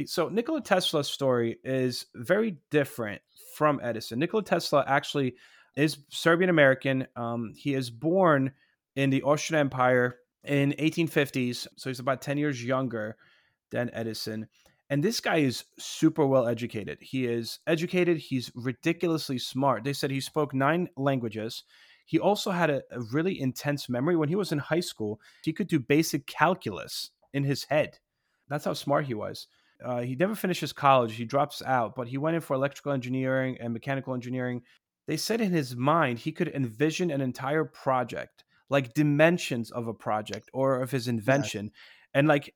[0.05, 3.21] So Nikola Tesla's story is very different
[3.55, 4.19] from Edison.
[4.19, 5.35] Nikola Tesla actually
[5.75, 7.07] is Serbian American.
[7.15, 8.53] Um, he is born
[8.95, 13.17] in the Austrian Empire in 1850s, so he's about 10 years younger
[13.71, 14.47] than Edison.
[14.93, 16.99] And this guy is super well educated.
[17.01, 18.19] He is educated.
[18.19, 19.83] He's ridiculously smart.
[19.83, 21.63] They said he spoke nine languages.
[22.05, 24.15] He also had a, a really intense memory.
[24.15, 27.97] When he was in high school, he could do basic calculus in his head.
[28.49, 29.47] That's how smart he was.
[29.83, 31.15] Uh, he never finishes college.
[31.15, 34.61] He drops out, but he went in for electrical engineering and mechanical engineering.
[35.07, 39.93] They said in his mind he could envision an entire project, like dimensions of a
[39.95, 41.71] project or of his invention,
[42.13, 42.53] and like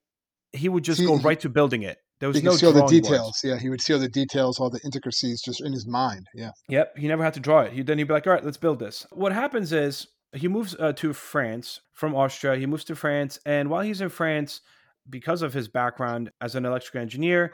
[0.52, 1.98] he would just See, go right to building it.
[2.20, 3.40] There was he no could see all the details.
[3.44, 6.26] Yeah, he would see all the details, all the intricacies, just in his mind.
[6.34, 7.72] Yeah, Yep, he never had to draw it.
[7.72, 10.74] He then he'd be like, "All right, let's build this." What happens is he moves
[10.78, 12.56] uh, to France from Austria.
[12.56, 14.60] He moves to France, and while he's in France,
[15.08, 17.52] because of his background as an electrical engineer,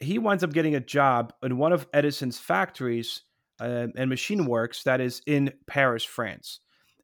[0.00, 3.22] he winds up getting a job in one of Edison's factories
[3.60, 6.60] uh, and machine works that is in Paris, France.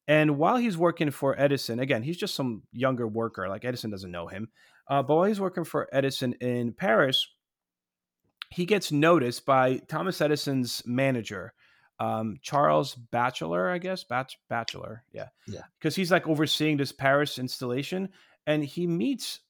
[0.09, 3.49] And while he's working for Edison, again, he's just some younger worker.
[3.49, 4.49] Like Edison doesn't know him.
[4.89, 7.29] Uh, but while he's working for Edison in Paris,
[8.51, 11.53] he gets noticed by Thomas Edison's manager,
[12.01, 14.05] um, Charles Batchelor, I guess.
[14.05, 15.63] Batch Batchelor, yeah, Yeah.
[15.79, 18.09] Because he's like overseeing this Paris installation,
[18.47, 19.41] and he meets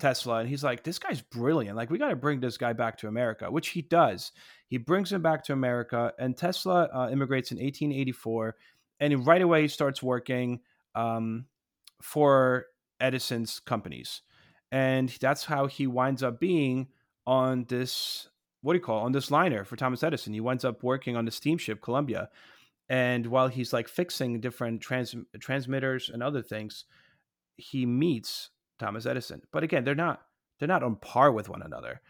[0.00, 1.76] Tesla and he's like, this guy's brilliant.
[1.76, 4.32] Like, we got to bring this guy back to America, which he does.
[4.66, 8.56] He brings him back to America, and Tesla uh, immigrates in 1884.
[8.98, 10.60] And right away, he starts working
[10.94, 11.46] um,
[12.02, 12.66] for
[12.98, 14.22] Edison's companies.
[14.72, 16.88] And that's how he winds up being
[17.26, 18.28] on this,
[18.62, 20.32] what do you call it, on this liner for Thomas Edison.
[20.32, 22.28] He winds up working on the steamship Columbia.
[22.88, 26.84] And while he's like fixing different trans- transmitters and other things,
[27.56, 29.42] he meets Thomas Edison.
[29.52, 30.22] But again, they're not
[30.58, 32.00] they're not on par with one another.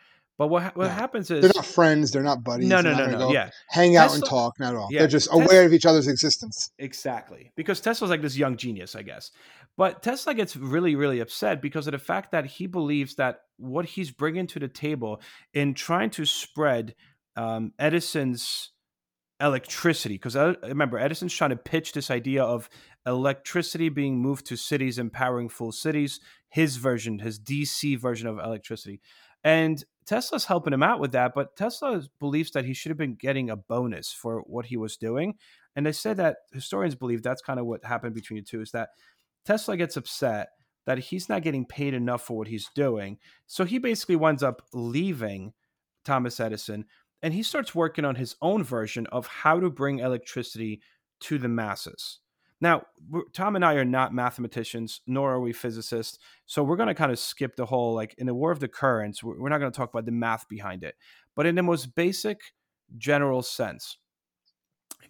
[0.40, 2.12] But what what happens is they're not friends.
[2.12, 2.66] They're not buddies.
[2.66, 3.30] No, no, no, no.
[3.30, 4.58] Yeah, hang out and talk.
[4.58, 4.88] Not at all.
[4.90, 6.70] Yeah, they're just Tesla, aware of each other's existence.
[6.78, 9.32] Exactly, because Tesla's like this young genius, I guess.
[9.76, 13.84] But Tesla gets really, really upset because of the fact that he believes that what
[13.84, 15.20] he's bringing to the table
[15.52, 16.94] in trying to spread
[17.36, 18.70] um, Edison's
[19.42, 22.68] electricity because uh, remember edison's trying to pitch this idea of
[23.06, 29.00] electricity being moved to cities empowering full cities his version his dc version of electricity
[29.44, 33.14] and tesla's helping him out with that but tesla believes that he should have been
[33.14, 35.34] getting a bonus for what he was doing
[35.76, 38.70] and they said that historians believe that's kind of what happened between the two is
[38.70, 38.90] that
[39.44, 40.48] tesla gets upset
[40.86, 44.62] that he's not getting paid enough for what he's doing so he basically winds up
[44.72, 45.52] leaving
[46.04, 46.84] thomas edison
[47.22, 50.80] and he starts working on his own version of how to bring electricity
[51.20, 52.20] to the masses.
[52.60, 52.82] Now,
[53.32, 56.18] Tom and I are not mathematicians, nor are we physicists.
[56.46, 58.68] So we're going to kind of skip the whole, like in the War of the
[58.68, 60.94] Currents, we're not going to talk about the math behind it.
[61.34, 62.40] But in the most basic,
[62.98, 63.96] general sense,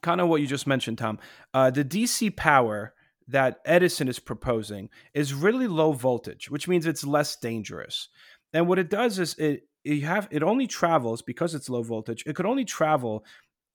[0.02, 1.18] kind of what you just mentioned, Tom,
[1.52, 2.94] uh, the DC power
[3.28, 8.08] that Edison is proposing is really low voltage, which means it's less dangerous.
[8.52, 12.24] And what it does is it you have it only travels because it's low voltage.
[12.26, 13.24] It could only travel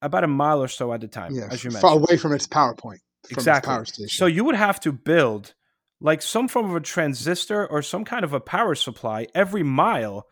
[0.02, 2.34] about a mile or so at a time, yeah, as you mentioned, far away from
[2.34, 3.02] its power point.
[3.32, 3.74] Exactly.
[3.74, 4.10] Power station.
[4.10, 5.54] So you would have to build
[6.02, 10.28] like some form of a transistor or some kind of a power supply every mile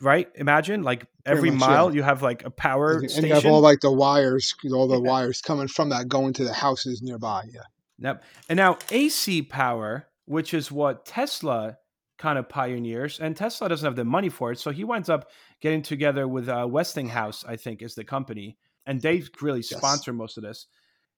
[0.00, 0.28] right?
[0.34, 1.96] Imagine like every much, mile yeah.
[1.96, 3.28] you have like a power and station.
[3.28, 5.08] you have all like the wires, all the yeah.
[5.08, 7.44] wires coming from that going to the houses nearby.
[7.52, 7.60] Yeah.
[7.98, 8.24] Yep.
[8.48, 11.78] And now AC power, which is what Tesla
[12.18, 15.30] kind of pioneers, and Tesla doesn't have the money for it, so he winds up
[15.60, 18.56] getting together with uh, Westinghouse, I think, is the company,
[18.86, 20.18] and they really sponsor yes.
[20.18, 20.66] most of this.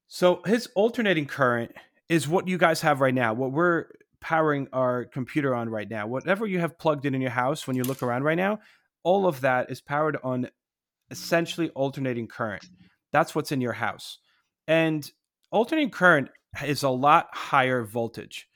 [0.08, 1.72] So his alternating current
[2.08, 3.34] is what you guys have right now.
[3.34, 3.86] What we're
[4.20, 6.06] powering our computer on right now.
[6.06, 8.60] Whatever you have plugged in in your house when you look around right now,
[9.02, 10.48] all of that is powered on
[11.10, 12.64] essentially alternating current.
[13.12, 14.18] That's what's in your house.
[14.66, 15.08] And
[15.50, 16.30] alternating current
[16.64, 18.48] is a lot higher voltage.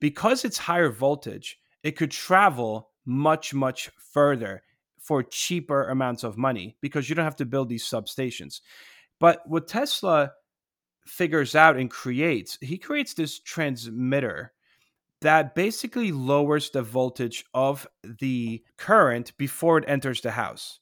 [0.00, 4.62] Because it's higher voltage, it could travel much, much further
[4.98, 8.60] for cheaper amounts of money because you don't have to build these substations.
[9.20, 10.32] But what Tesla
[11.06, 14.52] figures out and creates, he creates this transmitter
[15.20, 17.86] that basically lowers the voltage of
[18.20, 20.80] the current before it enters the house.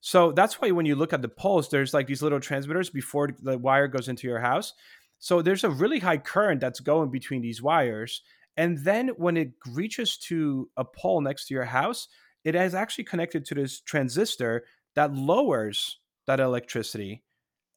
[0.00, 3.30] So that's why when you look at the poles, there's like these little transmitters before
[3.42, 4.74] the wire goes into your house.
[5.18, 8.22] So there's a really high current that's going between these wires
[8.58, 12.08] and then when it reaches to a pole next to your house,
[12.44, 14.64] it is actually connected to this transistor
[14.96, 17.22] that lowers that electricity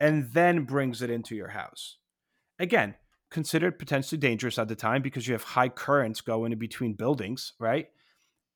[0.02, 1.98] and then brings it into your house.
[2.60, 2.96] Again,
[3.30, 7.54] considered potentially dangerous at the time because you have high currents going in between buildings,
[7.60, 7.88] right?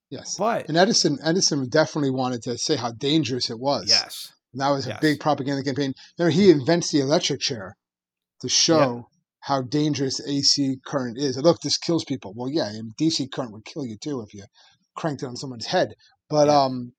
[0.10, 0.38] Yes.
[0.38, 3.86] But and Edison Edison definitely wanted to say how dangerous it was.
[3.88, 4.34] Yes.
[4.53, 4.99] And that was a yes.
[5.01, 5.93] big propaganda campaign.
[6.17, 7.77] Remember, he invents the electric chair
[8.41, 9.08] to show
[9.39, 11.38] how dangerous AC current is.
[11.38, 12.34] Look, this kills people.
[12.36, 14.45] Well, yeah, DC current would kill you too if you
[14.95, 15.93] cranked it on someone's head.
[16.29, 16.63] But yeah.
[16.63, 16.93] um,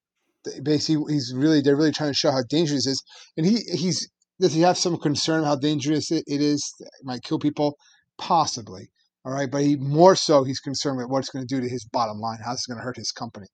[0.62, 3.02] basically, he's really they're really trying to show how dangerous it is.
[3.36, 4.08] And he he's
[4.40, 6.72] does he have some concern how dangerous it, it is?
[6.80, 7.76] It might kill people,
[8.18, 8.88] possibly.
[9.24, 11.68] All right, but he more so he's concerned with what it's going to do to
[11.68, 12.38] his bottom line.
[12.44, 13.46] How it's going to hurt his company.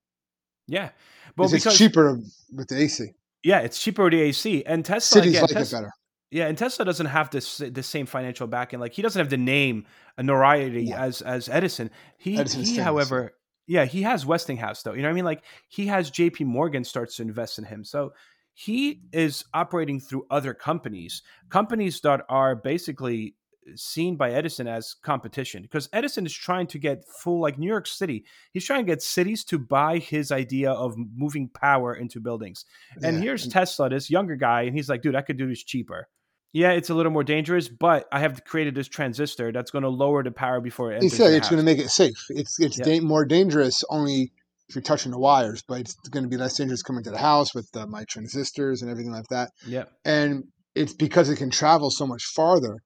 [0.66, 0.90] Yeah,
[1.34, 2.18] but because it's cheaper
[2.52, 3.12] with the AC.
[3.42, 5.92] Yeah, it's cheaper with the AC, and Tesla cities again, like Tesla, it better.
[6.30, 8.80] Yeah, and Tesla doesn't have this the same financial backing.
[8.80, 11.04] Like he doesn't have the name, a notoriety yeah.
[11.04, 11.90] as as Edison.
[12.18, 13.34] He Edison's he, famous, however,
[13.66, 13.80] yeah.
[13.80, 14.92] yeah, he has Westinghouse though.
[14.92, 15.24] You know what I mean?
[15.24, 16.44] Like he has J.P.
[16.44, 17.84] Morgan starts to invest in him.
[17.84, 18.12] So
[18.54, 23.34] he is operating through other companies, companies that are basically
[23.66, 27.68] uh, seen by Edison as competition because Edison is trying to get full like New
[27.68, 28.24] York City.
[28.52, 32.64] He's trying to get cities to buy his idea of moving power into buildings.
[33.02, 33.22] And yeah.
[33.22, 36.08] here's Tesla, this younger guy, and he's like, dude, I could do this cheaper
[36.52, 39.88] yeah, it's a little more dangerous, but I have created this transistor that's going to
[39.88, 41.18] lower the power before it enters.
[41.18, 42.26] Yeah, it's going to make it safe.
[42.28, 42.84] It's it's yeah.
[42.84, 44.32] da- more dangerous only
[44.72, 47.18] if you're touching the wires, but it's going to be less dangerous coming to the
[47.18, 49.50] house with uh, my transistors and everything like that.
[49.66, 52.78] Yeah, and it's because it can travel so much farther.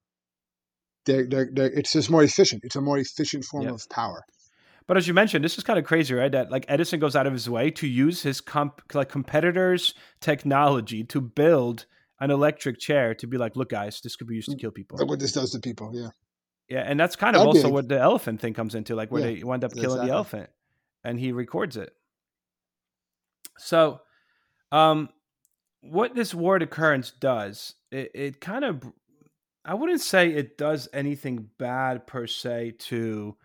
[1.05, 2.63] They're, they're, they're, it's just more efficient.
[2.65, 4.25] It's a more efficient form of power.
[4.89, 6.33] But as you mentioned, this is kind of crazy, right?
[6.33, 11.05] That like Edison goes out of his way to use his comp- like competitors' technology
[11.05, 11.87] to build
[12.19, 14.99] an electric chair to be like, look, guys, this could be used to kill people.
[14.99, 15.93] Look what this does to people.
[15.95, 16.09] Yeah.
[16.69, 19.23] Yeah, and that's kind of That'd also what the elephant thing comes into, like where
[19.23, 20.09] Yeah, they wind up killing exactly.
[20.09, 20.51] the elephant,
[21.07, 21.93] and he records it.
[23.59, 24.01] So,
[24.73, 25.09] um,
[25.81, 28.83] what this war of currents does, it, it kind of,
[29.65, 33.37] I wouldn't say it does anything bad per se to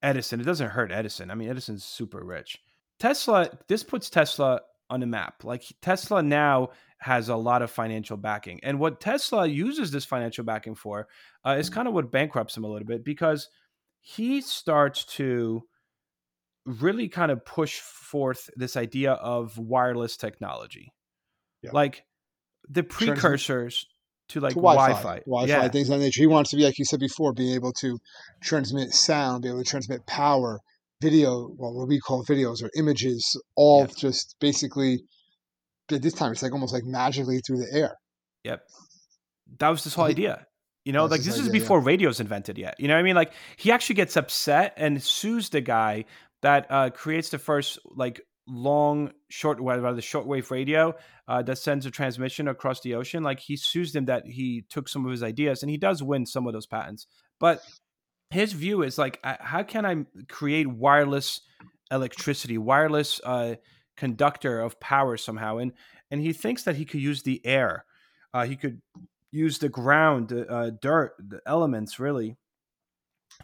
[0.00, 0.40] Edison.
[0.40, 1.32] It doesn't hurt Edison.
[1.32, 2.56] I mean, Edison's super rich.
[3.00, 5.42] Tesla, this puts Tesla on the map.
[5.42, 8.60] Like Tesla now has a lot of financial backing.
[8.62, 11.08] And what Tesla uses this financial backing for
[11.44, 13.48] uh, is kind of what bankrupts him a little bit because
[14.00, 15.64] he starts to
[16.68, 20.92] really kind of push forth this idea of wireless technology.
[21.62, 21.70] Yeah.
[21.72, 22.04] Like
[22.68, 23.86] the Transmit- precursors
[24.30, 25.68] to like to Wi Wi-Fi, Wi-Fi, Yeah.
[25.68, 26.20] things of that nature.
[26.20, 27.98] He wants to be, like you said before, being able to
[28.42, 30.60] transmit sound, be able to transmit power,
[31.00, 33.94] video, well, what we call videos or images, all Yeah.
[33.96, 35.00] just basically.
[35.90, 37.94] At this time, it's like almost like magically through the air.
[38.44, 38.60] Yep.
[39.58, 40.46] That was this whole idea.
[40.84, 41.62] You know, That's like his this is idea, yeah.
[41.64, 42.74] before radio's invented yet.
[42.78, 43.14] You know what I mean?
[43.16, 46.04] Like he actually gets upset and sues the guy
[46.42, 50.94] that uh, creates the first like long short rather the shortwave radio
[51.26, 53.22] uh, that sends a transmission across the ocean.
[53.22, 56.26] Like he sues them that he took some of his ideas and he does win
[56.26, 57.06] some of those patents.
[57.38, 57.60] But
[58.30, 61.40] his view is like, how can I create wireless
[61.90, 63.56] electricity, wireless uh,
[63.96, 65.58] conductor of power somehow?
[65.58, 65.72] And
[66.10, 67.84] and he thinks that he could use the air.
[68.32, 68.80] Uh, he could
[69.30, 72.36] use the ground, the uh, dirt, the elements really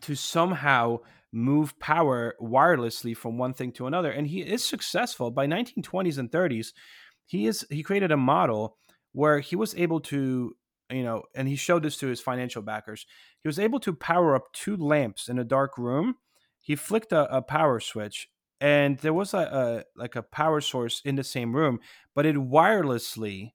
[0.01, 0.99] to somehow
[1.35, 4.11] move power wirelessly from one thing to another.
[4.11, 5.31] And he is successful.
[5.31, 6.73] By 1920s and 30s,
[7.27, 8.77] he is he created a model
[9.13, 10.57] where he was able to,
[10.91, 13.07] you know, and he showed this to his financial backers.
[13.43, 16.17] He was able to power up two lamps in a dark room.
[16.61, 18.29] He flicked a, a power switch
[18.61, 21.81] and there was a, a like a power source in the same room,
[22.15, 23.53] but it wirelessly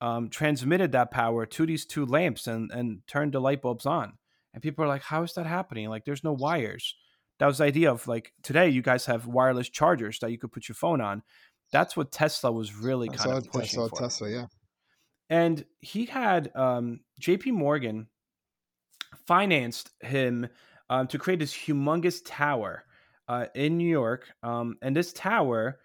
[0.00, 4.14] um, transmitted that power to these two lamps and and turned the light bulbs on.
[4.52, 5.88] And people are like, "How is that happening?
[5.88, 6.96] Like, there's no wires."
[7.42, 10.52] That was the idea of like today you guys have wireless chargers that you could
[10.52, 11.24] put your phone on.
[11.72, 13.98] That's what Tesla was really I kind of I pushing saw for.
[13.98, 14.46] Tesla, yeah.
[15.28, 17.50] And he had um, J.P.
[17.50, 18.06] Morgan
[19.26, 20.46] financed him
[20.88, 22.84] um, to create this humongous tower
[23.26, 24.28] uh, in New York.
[24.44, 25.80] Um, and this tower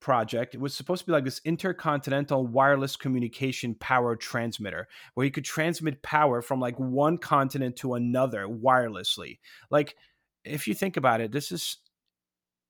[0.00, 5.44] project was supposed to be like this intercontinental wireless communication power transmitter where you could
[5.44, 9.38] transmit power from like one continent to another wirelessly.
[9.70, 9.94] Like,
[10.46, 11.78] if you think about it, this is,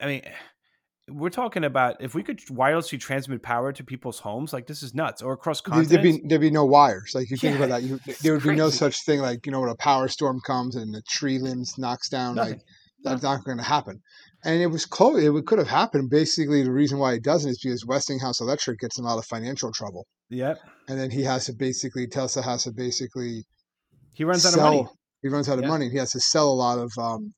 [0.01, 0.23] I mean,
[1.09, 4.93] we're talking about if we could wirelessly transmit power to people's homes, like this is
[4.95, 5.91] nuts, or across continents.
[5.91, 7.12] There'd be there'd be no wires.
[7.15, 9.53] Like you think Yeah, about that, you, there would be no such thing like you
[9.53, 12.35] know when a power storm comes and the tree limbs knocks down.
[12.35, 12.55] Nothing.
[12.55, 12.62] Like
[13.05, 14.01] that's not going to happen.
[14.45, 15.23] And it was close.
[15.23, 16.11] It could have happened.
[16.11, 19.71] Basically, the reason why it doesn't is because Westinghouse Electric gets him out of financial
[19.71, 20.59] trouble, Yep.
[20.89, 23.45] and then he has to basically Tesla has to basically
[24.12, 24.87] He runs out of money.
[25.23, 25.69] He runs out of Yeah.
[25.71, 25.89] money.
[25.89, 26.91] He has to sell a lot of.
[26.99, 27.33] Um,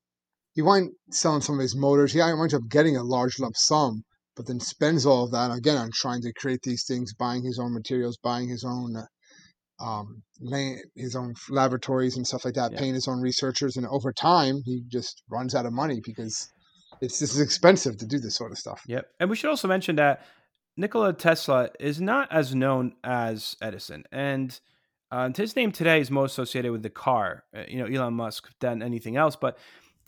[0.59, 2.13] he winds selling some of his motors.
[2.13, 4.03] He winds up getting a large lump sum,
[4.35, 7.61] but then spends all of that again on trying to create these things, buying his
[7.61, 12.73] own materials, buying his own, uh, um, land, his own laboratories and stuff like that,
[12.73, 12.81] Yeah.
[12.81, 16.49] paying his own researchers, and over time he just runs out of money because
[17.01, 18.83] it's this is expensive to do this sort of stuff.
[18.89, 19.07] Yep.
[19.21, 20.27] And we should also mention that
[20.77, 24.03] Nikola Tesla is not as known as Edison.
[24.11, 24.59] And
[25.13, 28.49] uh, his name today is more associated with the car, uh, you know, Elon Musk,
[28.59, 29.37] than anything else.
[29.37, 29.57] But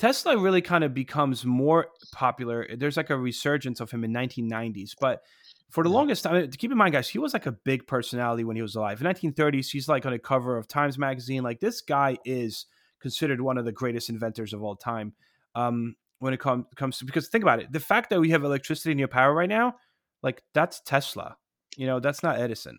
[0.01, 2.67] Tesla really kind of becomes more popular.
[2.75, 4.95] There's like a resurgence of him in 1990s.
[4.99, 5.23] But
[5.69, 5.97] for the Yeah.
[5.97, 8.77] longest time, keep in mind, guys, he was like a big personality when he was
[8.77, 9.01] alive.
[9.03, 11.43] In 1930s, he's like on the cover of Times Magazine.
[11.43, 12.65] Like this guy is
[12.99, 15.13] considered one of the greatest inventors of all time.
[15.55, 18.43] Um, when it com- comes to because think about it, the fact that we have
[18.43, 19.77] electricity in your power right now,
[20.23, 21.37] like that's Tesla.
[21.77, 22.79] You know, that's not Edison.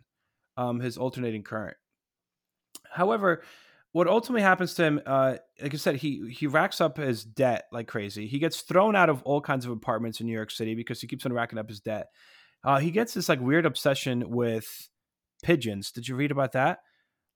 [0.57, 1.77] Um, his alternating current.
[2.91, 3.43] However,
[3.93, 7.65] what ultimately happens to him, uh, like I said, he he racks up his debt
[7.71, 8.27] like crazy.
[8.27, 11.07] He gets thrown out of all kinds of apartments in New York City because he
[11.07, 12.07] keeps on racking up his debt.
[12.63, 14.89] Uh, he gets this like weird obsession with
[15.43, 15.91] pigeons.
[15.91, 16.79] Did you read about that?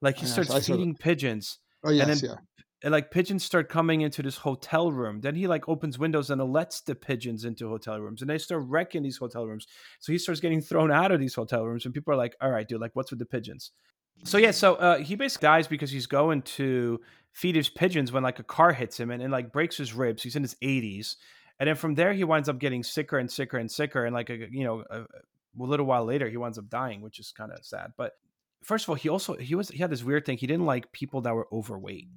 [0.01, 2.36] Like he Yes, starts feeding pigeons, Oh yes, then- yeah.
[2.84, 5.22] and like pigeons start coming into this hotel room.
[5.22, 8.64] Then he like opens windows and lets the pigeons into hotel rooms, and they start
[8.68, 9.66] wrecking these hotel rooms.
[9.99, 12.51] So he starts getting thrown out of these hotel rooms, and people are like, "All
[12.51, 13.72] right, dude, like what's with the pigeons?"
[14.24, 16.99] So yeah, so uh, he basically dies because he's going to
[17.34, 20.24] feed his pigeons when like a car hits him and, and like breaks his ribs.
[20.24, 21.16] He's in his 80s,
[21.59, 24.30] and then from there he winds up getting sicker and sicker and sicker, and like
[24.30, 25.05] a you know a, a
[25.57, 27.93] little while later he winds up dying, which is kind of sad.
[27.97, 28.13] But
[28.63, 30.38] first of all, he also he was he had this weird thing.
[30.38, 32.07] He didn't like people that were overweight.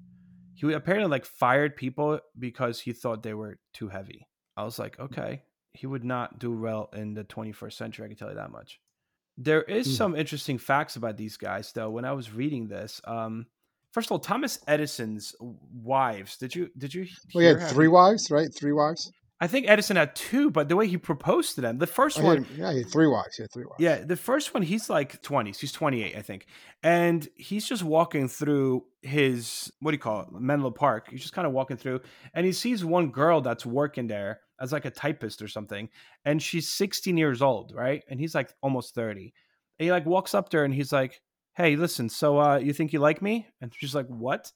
[0.54, 4.26] He apparently like fired people because he thought they were too heavy.
[4.56, 5.42] I was like, okay,
[5.72, 8.06] he would not do well in the 21st century.
[8.06, 8.80] I can tell you that much.
[9.40, 9.96] There is Mm.
[9.96, 11.90] some interesting facts about these guys, though.
[11.90, 13.46] When I was reading this, um,
[13.92, 16.36] first of all, Thomas Edison's wives.
[16.36, 17.06] Did you did you?
[17.32, 18.52] Well, he had three wives, right?
[18.52, 19.12] Three wives.
[19.40, 22.24] I think Edison had two, but the way he proposed to them, the first Oh,
[22.24, 23.36] one, had- yeah, he had three wives.
[23.36, 23.76] He had three wives.
[23.78, 25.58] yeah, the first one, he's like 20s.
[25.60, 26.46] He's 28, I think.
[26.82, 30.28] And he's just walking through his, what do you call it?
[30.32, 31.08] Menlo Park.
[31.10, 32.00] He's just kind of walking through
[32.34, 35.88] and he sees one girl that's working there as like a typist or something.
[36.24, 38.02] And she's 16 years old, right?
[38.08, 39.32] And he's like almost 30.
[39.78, 41.20] And he like walks up to her and he's like,
[41.54, 43.46] Hey, listen, so uh, you think you like me?
[43.60, 44.50] And she's like, What?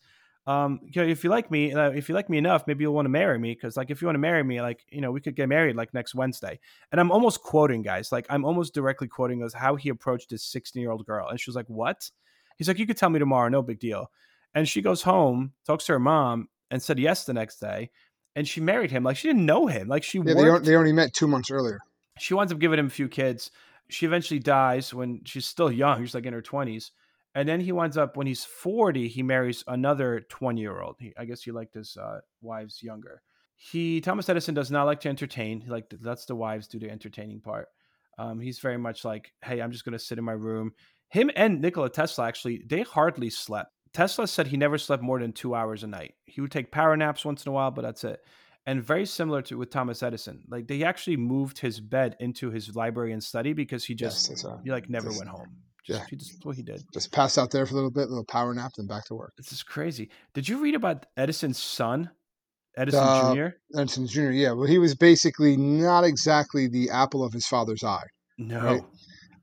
[0.46, 2.94] Um you know, if you like me uh, if you like me enough maybe you'll
[2.94, 5.12] want to marry me because like if you want to marry me like you know
[5.12, 6.58] we could get married like next wednesday
[6.90, 10.44] and i'm almost quoting guys like i'm almost directly quoting as how he approached this
[10.44, 12.10] 16 year old girl and she was like what
[12.58, 14.10] he's like you could tell me tomorrow no big deal
[14.54, 17.90] and she goes home talks to her mom and said yes the next day
[18.34, 20.76] and she married him like she didn't know him like she Yeah, they, worked they
[20.76, 21.78] only met two months earlier.
[22.18, 23.50] she winds up giving him a few kids.
[23.88, 26.02] She eventually dies when she's still young.
[26.02, 26.90] She's like in her 20s.
[27.34, 30.96] And then he winds up, when he's 40, he marries another 20 year old.
[31.16, 33.22] I guess he liked his uh, wives younger.
[33.54, 35.60] He, Thomas Edison does not like to entertain.
[35.60, 37.68] He like lets the wives do the entertaining part.
[38.18, 40.72] Um, he's very much like, hey, I'm just going to sit in my room.
[41.08, 43.70] Him and Nikola Tesla actually, they hardly slept.
[43.92, 46.14] Tesla said he never slept more than two hours a night.
[46.24, 48.20] He would take power naps once in a while, but that's it
[48.66, 50.42] and very similar to with Thomas Edison.
[50.48, 54.42] Like they actually moved his bed into his library and study because he just yes,
[54.42, 55.56] that's, he like never went home.
[55.84, 56.06] Just, yeah.
[56.10, 56.82] he just what he did.
[56.94, 59.14] Just pass out there for a little bit, a little power nap, then back to
[59.14, 59.32] work.
[59.36, 60.10] This is crazy.
[60.34, 62.10] Did you read about Edison's son,
[62.76, 63.78] Edison Uh, Jr.?
[63.78, 64.30] Edison Jr.
[64.30, 68.06] Yeah, well, he was basically not exactly the apple of his father's eye.
[68.38, 68.60] No.
[68.64, 68.82] right.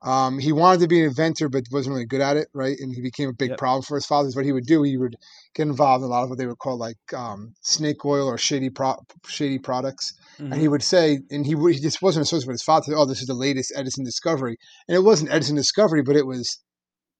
[0.01, 2.77] Um, he wanted to be an inventor, but wasn't really good at it, right?
[2.79, 3.57] And he became a big Yep.
[3.59, 4.33] problem for his fathers.
[4.33, 5.17] What he would do, he would
[5.53, 8.37] get involved in a lot of what they would call like um, snake oil or
[8.37, 8.95] shady pro-
[9.27, 10.13] shady products.
[10.39, 10.51] Mhm.
[10.53, 12.95] And he would say, and he he just wasn't associated with his father.
[12.95, 16.57] Oh, this is the latest Edison discovery, and it wasn't Edison discovery, but it was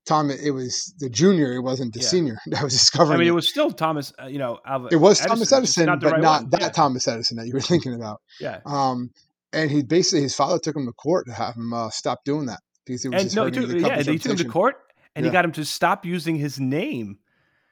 [0.05, 0.32] Tom.
[0.32, 1.53] It was the junior.
[1.53, 2.07] It wasn't the Yeah.
[2.07, 3.15] senior that was discovering.
[3.15, 3.36] I mean, it it.
[3.36, 4.13] was still Thomas.
[4.22, 6.49] Uh, you know, Alva, It was Thomas Edison, not but right not one.
[6.51, 6.70] that Yeah.
[6.70, 8.22] Thomas Edison that you were thinking about.
[8.39, 8.59] yeah.
[8.65, 9.09] Um,
[9.51, 12.45] and he basically his father took him to court to have him uh, stop doing
[12.45, 14.76] that because it was And no, dude, the yeah, they took him to court,
[15.15, 17.17] and he got him to stop using his name.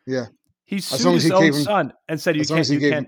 [0.06, 0.26] Yeah.
[0.66, 3.08] He sued his he own him- son and said, "You can't, he you can't."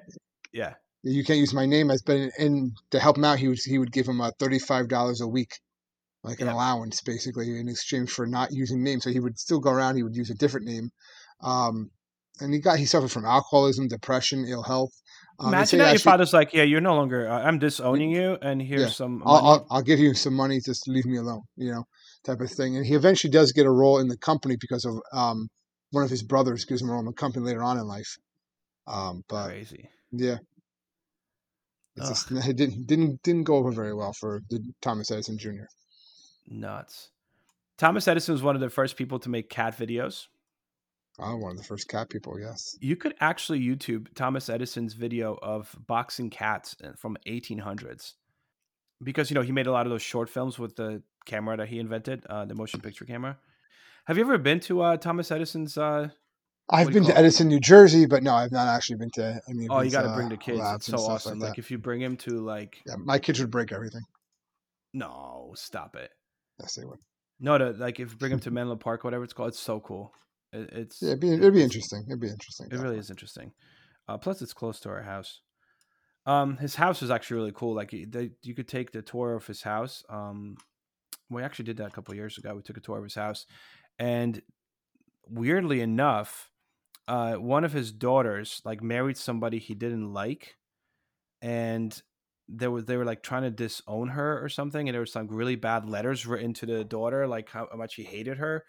[0.54, 3.60] Yeah, You can't use my name as, but and to help him out, he would
[3.66, 5.52] he would give him uh, thirty five dollars a week,
[6.24, 6.54] like an Yeah.
[6.56, 9.04] allowance, basically in exchange for not using names.
[9.04, 9.95] So he would still go around.
[9.95, 10.89] He would use a different name.
[11.41, 11.89] Um,
[12.41, 14.91] and he got he suffered from alcoholism, depression, ill health.
[15.39, 17.30] Um, imagine that your actually- father's like, "Yeah, you're no longer.
[17.30, 18.88] Uh, I'm disowning you, and here's Yeah.
[18.89, 19.36] some I'll.
[19.47, 21.86] I'll, I'll give you some money, just leave me alone, you know,
[22.26, 22.76] type of thing.
[22.76, 25.47] And he eventually does get a role in the company because of um,
[25.91, 28.18] one of his brothers gives him a role in the company later on in life.
[28.86, 29.89] Um, but Crazy.
[30.12, 30.38] yeah,
[32.08, 35.66] just, it didn't didn't didn't go over very well for the Thomas Edison Jr.
[36.47, 37.10] Nuts.
[37.78, 40.28] Thomas Edison was one of the first people to make cat videos.
[41.22, 42.78] Oh, one of the first cat people, yes.
[42.80, 48.14] You could actually YouTube Thomas Edison's video of boxing cats uh, from 1800s
[49.04, 51.68] because you know he made a lot of those short films with the camera that
[51.68, 53.38] he invented, uh, the motion picture camera.
[54.06, 55.78] Have you ever been to uh, Thomas Edison's?
[55.78, 56.10] Uh...
[56.70, 57.17] I've been to it?
[57.17, 60.03] Edison, New Jersey, but no, I've not actually been to I mean, Oh, you got
[60.03, 60.61] to uh, bring the kids.
[60.76, 61.39] It's so awesome.
[61.39, 64.01] Like, Like, if you bring him to like, yeah, my kids would break everything.
[64.93, 66.11] no, stop it.
[66.59, 66.99] Yes, they would.
[67.39, 69.80] No, to like if you bring him to Menlo Park, whatever it's called, it's so
[69.80, 70.13] cool.
[70.51, 72.03] It, it's Yeah, it'd be, it'd be interesting.
[72.07, 72.67] It'd be interesting.
[72.72, 73.51] It really is interesting.
[74.07, 75.41] Uh, plus, it's close to our house.
[76.26, 77.74] Um, his house is actually really cool.
[77.74, 80.03] Like, they, you could take the tour of his house.
[80.09, 80.57] Um,
[81.30, 82.55] we actually did that a couple years ago.
[82.55, 83.45] We took a tour of his house,
[83.97, 84.41] and
[85.28, 86.49] weirdly enough,
[87.10, 90.57] uh, one of his daughters like married somebody he didn't like,
[91.41, 92.01] and
[92.47, 95.28] there was they were like trying to disown her or something, and there was some
[95.28, 98.64] really bad letters written to the daughter, like how much he hated her,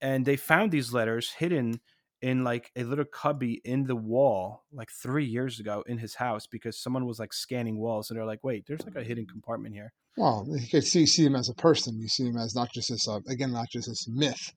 [0.00, 1.80] and they found these letters hidden
[2.22, 6.46] in like a little cubby in the wall like three years ago in his house
[6.46, 9.74] because someone was like scanning walls and they're like wait there's like a hidden compartment
[9.74, 11.98] here Well, you could see see him as a person.
[11.98, 14.52] You see him as not just this uh, again, not just this myth,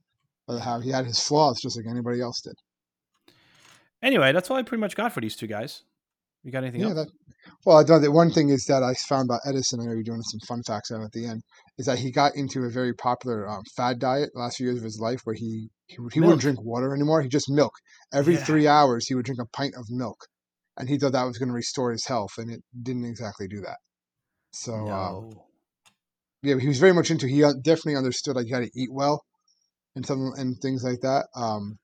[0.47, 2.55] but how he had his flaws just like anybody else did.
[4.01, 5.83] Anyway that's all i pretty much got for these two guys
[6.43, 7.07] you got anything Yeah, else that.
[7.65, 9.79] Well, I thought that one thing is that I found about Edison.
[9.81, 11.41] I know you're doing some fun facts on at the end.
[11.77, 14.83] Is that he got into a very popular um, fad diet last few years of
[14.83, 17.21] his life, where he he, he wouldn't drink water anymore.
[17.21, 17.73] He just milk.
[18.13, 18.45] Every Yeah.
[18.45, 20.17] three hours, he would drink a pint of milk,
[20.77, 23.61] and he thought that was going to restore his health, and it didn't exactly do
[23.61, 23.77] that.
[24.53, 25.29] So um,
[26.43, 27.27] yeah, he was very much into.
[27.27, 29.23] He uh, definitely understood like you had to eat well,
[29.95, 31.27] and some and things like that.
[31.35, 31.77] Um,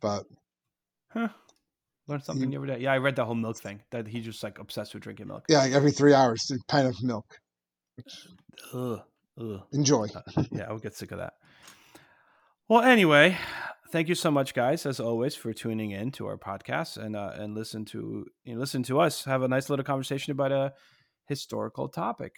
[0.00, 0.24] but
[1.08, 1.28] huh
[2.08, 2.78] Learned something new every day.
[2.78, 3.82] Yeah, I read the whole milk thing.
[3.90, 5.44] That he's just like obsessed with drinking milk.
[5.48, 7.26] Yeah, like every three hours, a pint of milk.
[8.72, 9.00] Ugh,
[9.40, 9.62] ugh.
[9.72, 10.06] Enjoy.
[10.14, 11.34] Uh, yeah, I would get sick of that.
[12.68, 13.36] Well, anyway,
[13.90, 17.32] thank you so much, guys, as always, for tuning in to our podcast and uh,
[17.34, 20.72] and listen to you know, listen to us have a nice little conversation about a
[21.26, 22.34] historical topic.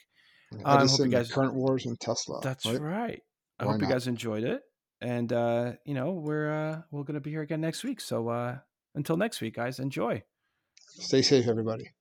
[0.52, 1.30] Um, I hope Edison, you guys.
[1.30, 2.40] current wars, and Tesla.
[2.42, 2.80] That's right.
[2.80, 3.22] right.
[3.58, 4.62] I Why hope you guys enjoyed it,
[5.00, 8.00] and uh, you know we're uh, we're gonna be here again next week.
[8.00, 8.58] So uh,
[8.98, 10.22] until next week, guys, enjoy.
[10.98, 11.92] Stay safe, everybody.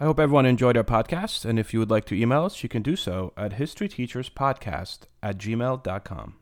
[0.00, 2.68] I hope everyone enjoyed our podcast, and if you would like to email us, you
[2.68, 6.41] can do so at historyteacherspodcast at gmail.com.